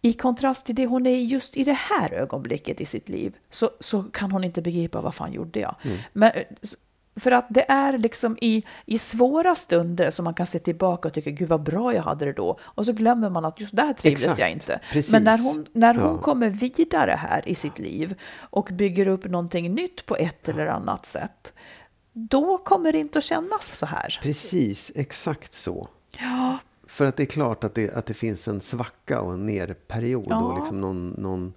[0.07, 3.70] i kontrast till det hon är just i det här ögonblicket i sitt liv, så,
[3.80, 5.74] så kan hon inte begripa vad fan gjorde jag.
[6.12, 6.76] Men, eh, s-
[7.18, 11.14] för att det är liksom i, i svåra stunder som man kan se tillbaka och
[11.14, 12.59] tycka gud vad bra jag hade det då.
[12.62, 14.38] Och så glömmer man att just där trivdes Exakt.
[14.38, 14.80] jag inte.
[14.92, 15.12] Precis.
[15.12, 16.18] Men när hon, när hon Ja.
[16.22, 21.07] kommer vidare här i sitt liv och bygger upp någonting nytt på ett eller annat
[21.07, 21.52] sätt,
[22.12, 24.18] då kommer det inte att kännas så här.
[24.22, 25.88] Precis, exakt så.
[26.97, 30.26] För att det är klart att det, att det finns en svacka och en nerperiod.
[30.28, 30.42] Ja.
[30.44, 31.53] Och liksom någon, någon,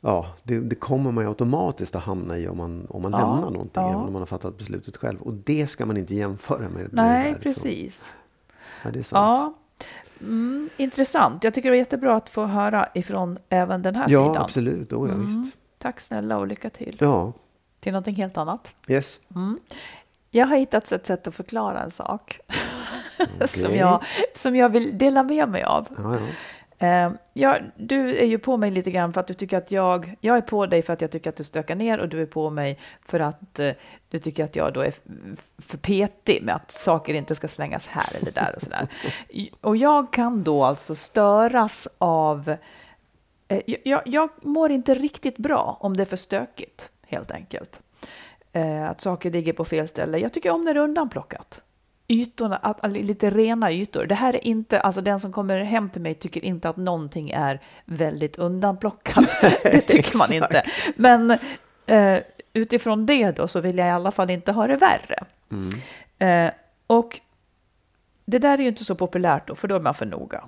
[0.00, 3.18] ja, det, det kommer man ju automatiskt att hamna i om man, om man Ja,
[3.18, 3.82] lämnar någonting.
[3.82, 3.88] ja.
[3.88, 5.20] Även om man har fattat beslutet själv.
[5.22, 6.72] Och det ska man inte jämföra med.
[6.72, 8.12] med det nej, där, precis.
[8.84, 9.56] Ja, det är sant.
[10.20, 11.44] Mm, intressant.
[11.44, 14.42] Jag tycker det var jättebra att få höra ifrån även den här ja sidan.
[14.42, 14.92] absolut.
[14.92, 15.42] Oh, ja, Mm.
[15.42, 15.56] visst.
[15.78, 16.96] Tack snälla och lycka till.
[17.00, 17.32] Ja,
[17.80, 18.72] Till någonting helt annat.
[18.88, 19.20] yes.
[20.30, 22.40] Jag har hittat ett sätt att förklara en sak
[23.48, 23.78] som, Okej.
[23.78, 24.04] jag,
[24.34, 25.86] som jag vill dela med mig av.
[25.96, 27.12] Ja, ja.
[27.32, 30.36] Ja, du är ju på mig lite grann för att du tycker att jag, jag
[30.36, 32.50] är på dig för att jag tycker att du stökar ner och du är på
[32.50, 33.70] mig för att eh,
[34.10, 34.92] du tycker att jag då är
[35.58, 38.88] för petig med att saker inte ska slängas här eller där och sådär.
[39.60, 42.56] och jag kan då alltså störas av,
[43.48, 47.80] eh, jag- jag, jag mår inte riktigt bra om det är för stökigt helt enkelt.
[48.52, 50.18] Eh, att saker ligger på fel ställe.
[50.18, 51.60] Jag tycker om när det är undanplockat.
[52.08, 54.06] Ytorna, att, lite rena ytor.
[54.06, 57.30] Det här är inte, alltså den som kommer hem till mig tycker inte att någonting
[57.30, 59.34] är väldigt undanplockat.
[59.62, 60.62] det tycker man inte.
[60.96, 61.30] Men
[61.86, 62.18] eh,
[62.52, 65.24] utifrån det då så vill jag i alla fall inte ha det värre.
[65.50, 65.70] Mm.
[66.18, 66.52] Eh,
[66.86, 67.20] och
[68.24, 70.44] det där är ju inte så populärt då, för då är man för noga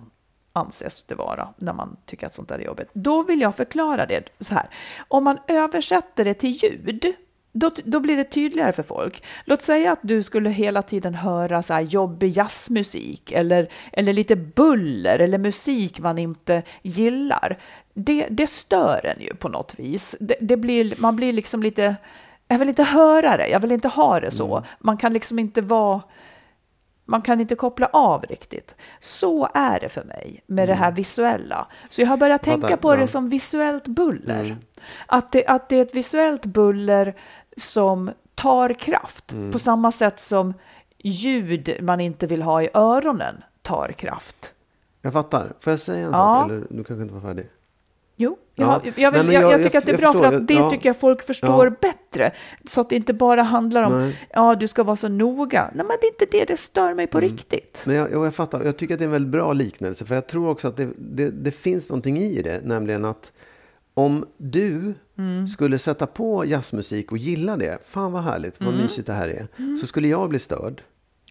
[0.53, 2.89] anses det vara när man tycker att sånt där är jobbigt.
[2.93, 4.67] Då vill jag förklara det så här.
[5.09, 7.15] Om man översätter det till ljud,
[7.53, 9.25] då, då blir det tydligare för folk.
[9.45, 14.37] Låt säga att du skulle hela tiden höra så här jobbig jazzmusik eller, eller lite
[14.37, 17.59] buller eller musik man inte gillar.
[17.95, 20.17] Det, det stör en ju på något vis.
[20.21, 21.97] Det, det blir, man blir liksom lite,
[22.49, 24.65] jag vill inte höra det, jag vill inte ha det så.
[24.79, 26.03] Man kan liksom inte vara
[27.11, 28.77] man kan inte koppla av riktigt.
[29.01, 31.67] Så är det för mig med det här visuella.
[31.89, 34.57] Så jag har börjat tänka på det som visuellt buller.
[35.07, 37.15] Att, det, att det är ett visuellt buller
[37.61, 40.55] som tar kraft på samma sätt som
[40.99, 44.53] ljud man inte vill ha i öronen tar kraft.
[45.03, 45.53] Jag fattar.
[45.61, 46.13] Får jag säga en Ja.
[46.13, 46.51] sak?
[46.51, 47.47] Eller du kanske inte var färdig?
[48.17, 48.71] Jo, jag, Ja.
[48.73, 50.31] har- jag, vill, jag, jag- jag tycker jag- att det är jag bra förstår.
[50.31, 50.71] för att det Ja.
[50.71, 51.73] tycker jag folk förstår Ja.
[51.81, 52.33] bättre.
[52.65, 54.29] Så att det inte bara handlar om, Nej.
[54.31, 55.71] ja du ska vara så noga.
[55.75, 57.31] Nej men det är inte det, det stör mig på Mm.
[57.31, 57.83] riktigt.
[57.87, 58.65] Men jag, jag, jag fattar.
[58.65, 60.05] Jag tycker att det är en väldigt bra liknelse.
[60.05, 62.61] För jag tror också att det, det, det finns någonting i det.
[62.65, 63.33] Nämligen att
[63.95, 65.47] om du Mm.
[65.47, 67.87] skulle sätta på jazzmusik och gilla det.
[67.87, 69.77] Fan vad härligt, vad mysigt det här är.
[69.81, 70.83] Så skulle jag bli störd.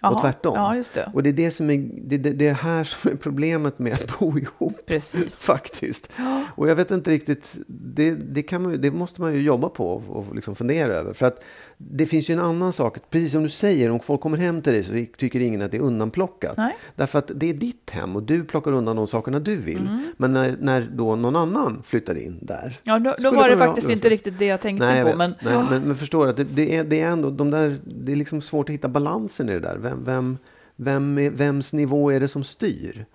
[0.02, 0.14] och Mm.
[0.14, 0.56] Jaha, tvärtom.
[0.56, 1.12] ja, det.
[1.14, 3.94] Och det är det som är, det, det, det är här som är problemet med
[3.94, 4.86] att bo ihop.
[4.86, 5.44] Precis.
[5.46, 6.10] Faktiskt.
[6.56, 10.16] Och jag vet inte riktigt, det, det, man, det måste man ju jobba på och,
[10.16, 11.14] och liksom fundera över.
[11.14, 11.44] För att
[11.82, 14.74] det finns ju en annan sak, precis som du säger, om folk kommer hem till
[14.74, 16.58] dig så tycker ingen att det är undanplockat.
[16.58, 16.76] Nej.
[16.96, 19.78] Därför att det är ditt hem och du plockar undan de sakerna du vill.
[19.88, 20.12] Mm.
[20.18, 22.80] Men när, när då någon annan flyttar in där.
[22.84, 25.18] Ja, då, då var det faktiskt ja, inte riktigt det jag tänkte Nej, jag på.
[25.18, 25.18] vet.
[25.18, 28.12] Men, Nej, men, men förstår att det, det, är, det är ändå de där, det
[28.12, 29.78] är liksom svårt att hitta balansen i det där.
[29.78, 30.38] Vem, vem,
[30.76, 33.06] vem är, vems nivå är det som styr?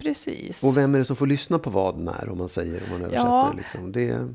[0.00, 0.64] precis.
[0.64, 3.00] Och vem är det som får lyssna på vad när om man säger, om man
[3.00, 3.48] översätter Ja.
[3.52, 3.92] det liksom.
[3.92, 4.28] Det,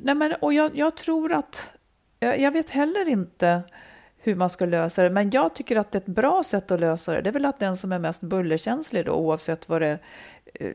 [0.00, 1.70] Nej, men, och jag, jag tror att,
[2.24, 3.62] jag, vet heller inte
[4.18, 7.20] hur man ska lösa det, men jag tycker att ett bra sätt att lösa det,
[7.20, 9.98] det är väl att den som är mest bullerkänslig då, oavsett vad det
[10.54, 10.70] eh,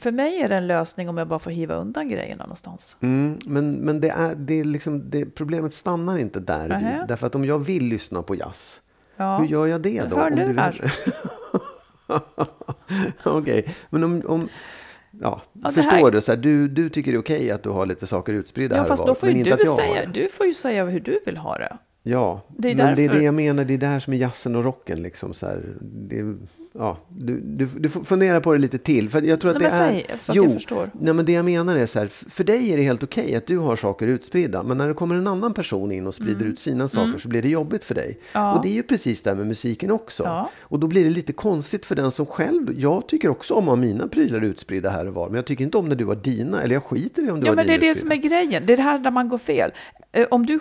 [0.00, 2.96] för mig är det en lösning om jag bara får hiva undan grejerna någonstans.
[3.00, 7.08] mm, men men det är, det är liksom, det, problemet stannar inte där vid.
[7.08, 8.80] Därför att om jag vill lyssna på jazz,
[9.16, 9.38] Ja.
[9.38, 10.16] hur gör jag det då?
[10.16, 10.90] Hör om du vill-
[13.24, 14.22] Okej, men om...
[14.26, 14.48] om
[15.20, 16.20] Ja, Ja, förstår här- du?
[16.20, 18.82] Så här, du, du tycker det är okej att du har lite saker utspridda Ja,
[18.82, 21.20] här och fast var, då får ju du säga, du får ju säga hur du
[21.26, 21.76] vill ha det.
[22.02, 23.64] Ja, Det är men det är därför- det jag menar.
[23.64, 25.02] Det är det här som är jazzen och rocken.
[25.02, 26.36] Liksom, så här, det,
[26.78, 29.10] ja, du, du, du får fundera på det lite till.
[29.10, 30.02] För jag tror att Nej, det men är...
[30.08, 30.90] säg, så att jag förstår.
[31.00, 33.46] Nej, men det jag menar är så här, för dig är det helt okej att
[33.46, 34.62] du har saker utspridda.
[34.62, 37.42] Men när det kommer en annan person in och sprider ut sina saker så blir
[37.42, 38.06] det jobbigt för dig.
[38.06, 38.22] Mm.
[38.32, 38.56] Ja.
[38.56, 40.22] Och det är ju precis där med musiken också.
[40.22, 40.50] Ja.
[40.60, 42.80] Och då blir det lite konstigt för den som själv...
[42.80, 45.26] Jag tycker också om att ha mina prylar utspridda här och var.
[45.28, 46.62] Men jag tycker inte om när du har dina.
[46.62, 48.16] Eller jag skiter i om du Ja, har men det dina är det som är
[48.16, 48.66] grejen.
[48.66, 49.70] Det är det här där man går fel.
[50.12, 50.60] Eh, Om du,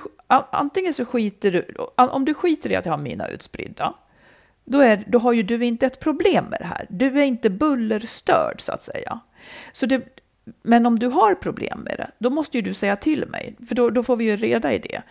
[0.51, 3.93] antingen så skiter du, om du skiter i att jag har mina utspridda,
[4.66, 6.86] då, är, då har ju du inte ett problem med det här.
[6.89, 9.20] Du är inte bullerstörd så att säga.
[9.72, 10.01] Så det,
[10.61, 13.76] men om du har problem med det, då måste ju du säga till mig, för
[13.76, 15.01] då, då får vi ju reda i det.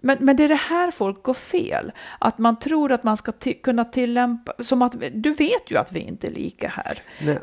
[0.00, 3.32] Men, men det är det här folk går fel, att man tror att man ska
[3.62, 6.98] kunna tillämpa, som att, du vet ju att vi inte är lika här.
[7.22, 7.38] Nej,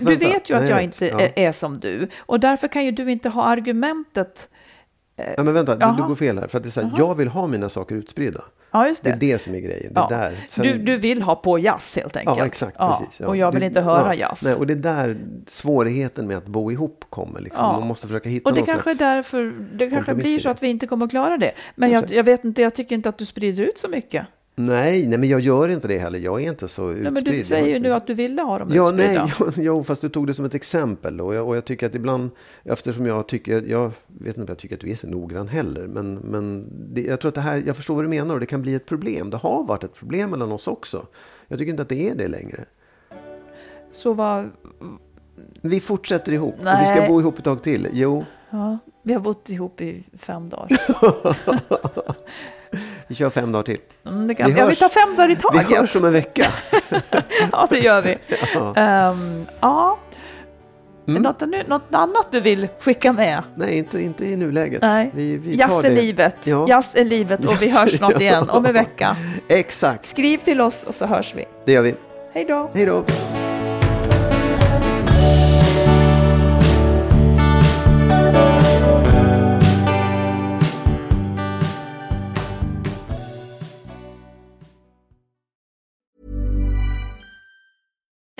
[0.00, 0.84] Du vet ju att Nej, jag vet.
[0.84, 1.20] inte Ja.
[1.20, 4.48] är, är som du och därför kan ju du inte ha argumentet.
[5.36, 5.96] Ja, men vänta, du, Jaha.
[5.96, 6.46] du går fel här.
[6.46, 8.40] För att det är så här, jag vill ha mina saker utspridda.
[8.70, 9.16] Ja, just Det det.
[9.16, 9.92] är det som är grejen.
[9.94, 10.06] Det ja.
[10.10, 10.46] där.
[10.50, 12.38] Sen- du, du vill ha på jazz helt enkelt.
[12.38, 12.76] Ja, exakt.
[12.78, 13.20] Ja, Precis.
[13.20, 13.26] Ja.
[13.26, 14.42] Och jag vill Du- inte höra ja, jazz.
[14.44, 15.16] Nej, och det är där
[15.48, 17.40] svårigheten med att bo ihop kommer.
[17.40, 17.64] Liksom.
[17.66, 18.98] Man måste försöka hitta och det någon kanske är slags...
[19.14, 21.52] därför det kanske blir så att vi inte kommer att klara det.
[21.74, 24.26] Men jag, jag vet inte, jag tycker inte att du sprider ut så mycket.
[24.58, 26.18] Nej, nej, men jag gör inte det heller.
[26.18, 27.02] Jag är inte så utspridd.
[27.02, 29.24] Nej, men du säger ju nu att du ville ha dem Ja, utspridda.
[29.24, 31.20] nej, jo, jo, fast du tog det som ett exempel.
[31.20, 32.30] Och jag, och jag tycker att ibland,
[32.64, 35.86] eftersom jag tycker, jag vet inte om jag tycker att du är så noggrann heller.
[35.86, 38.46] Men, men det, jag tror att det här, jag förstår vad du menar och det
[38.46, 39.30] kan bli ett problem.
[39.30, 41.06] Det har varit ett problem mellan oss också.
[41.48, 42.64] Jag tycker inte att det är det längre.
[43.92, 44.50] Så vad,
[45.60, 46.96] Vi fortsätter ihop och vi Nej.
[46.96, 47.88] ska bo ihop ett tag till.
[47.92, 50.80] Jo, ja, vi har bott ihop i fem dagar.
[53.08, 53.78] vi kör fem dagar till.
[54.06, 55.66] Mm, kan, Vi ja, vi tar fem dagar i Vi taget.
[55.78, 56.46] hörs om en vecka.
[57.52, 58.18] Ja, det gör vi.
[58.54, 58.72] Ja.
[59.60, 59.98] Ja.
[61.08, 61.22] Mm.
[61.22, 63.42] Något, något annat du vill skicka med?
[63.54, 64.82] Nej, inte, inte i nuläget.
[64.82, 65.10] Nej.
[65.14, 66.36] Vi, vi Jazz är livet.
[66.44, 66.66] Ja.
[66.68, 69.16] Jazz är livet och vi hörs snart igen om en vecka.
[69.48, 71.44] Exakt, Skriv till oss och så hörs vi.
[71.64, 71.94] det gör vi.
[72.32, 72.70] Hej då!
[72.74, 73.04] Hej då!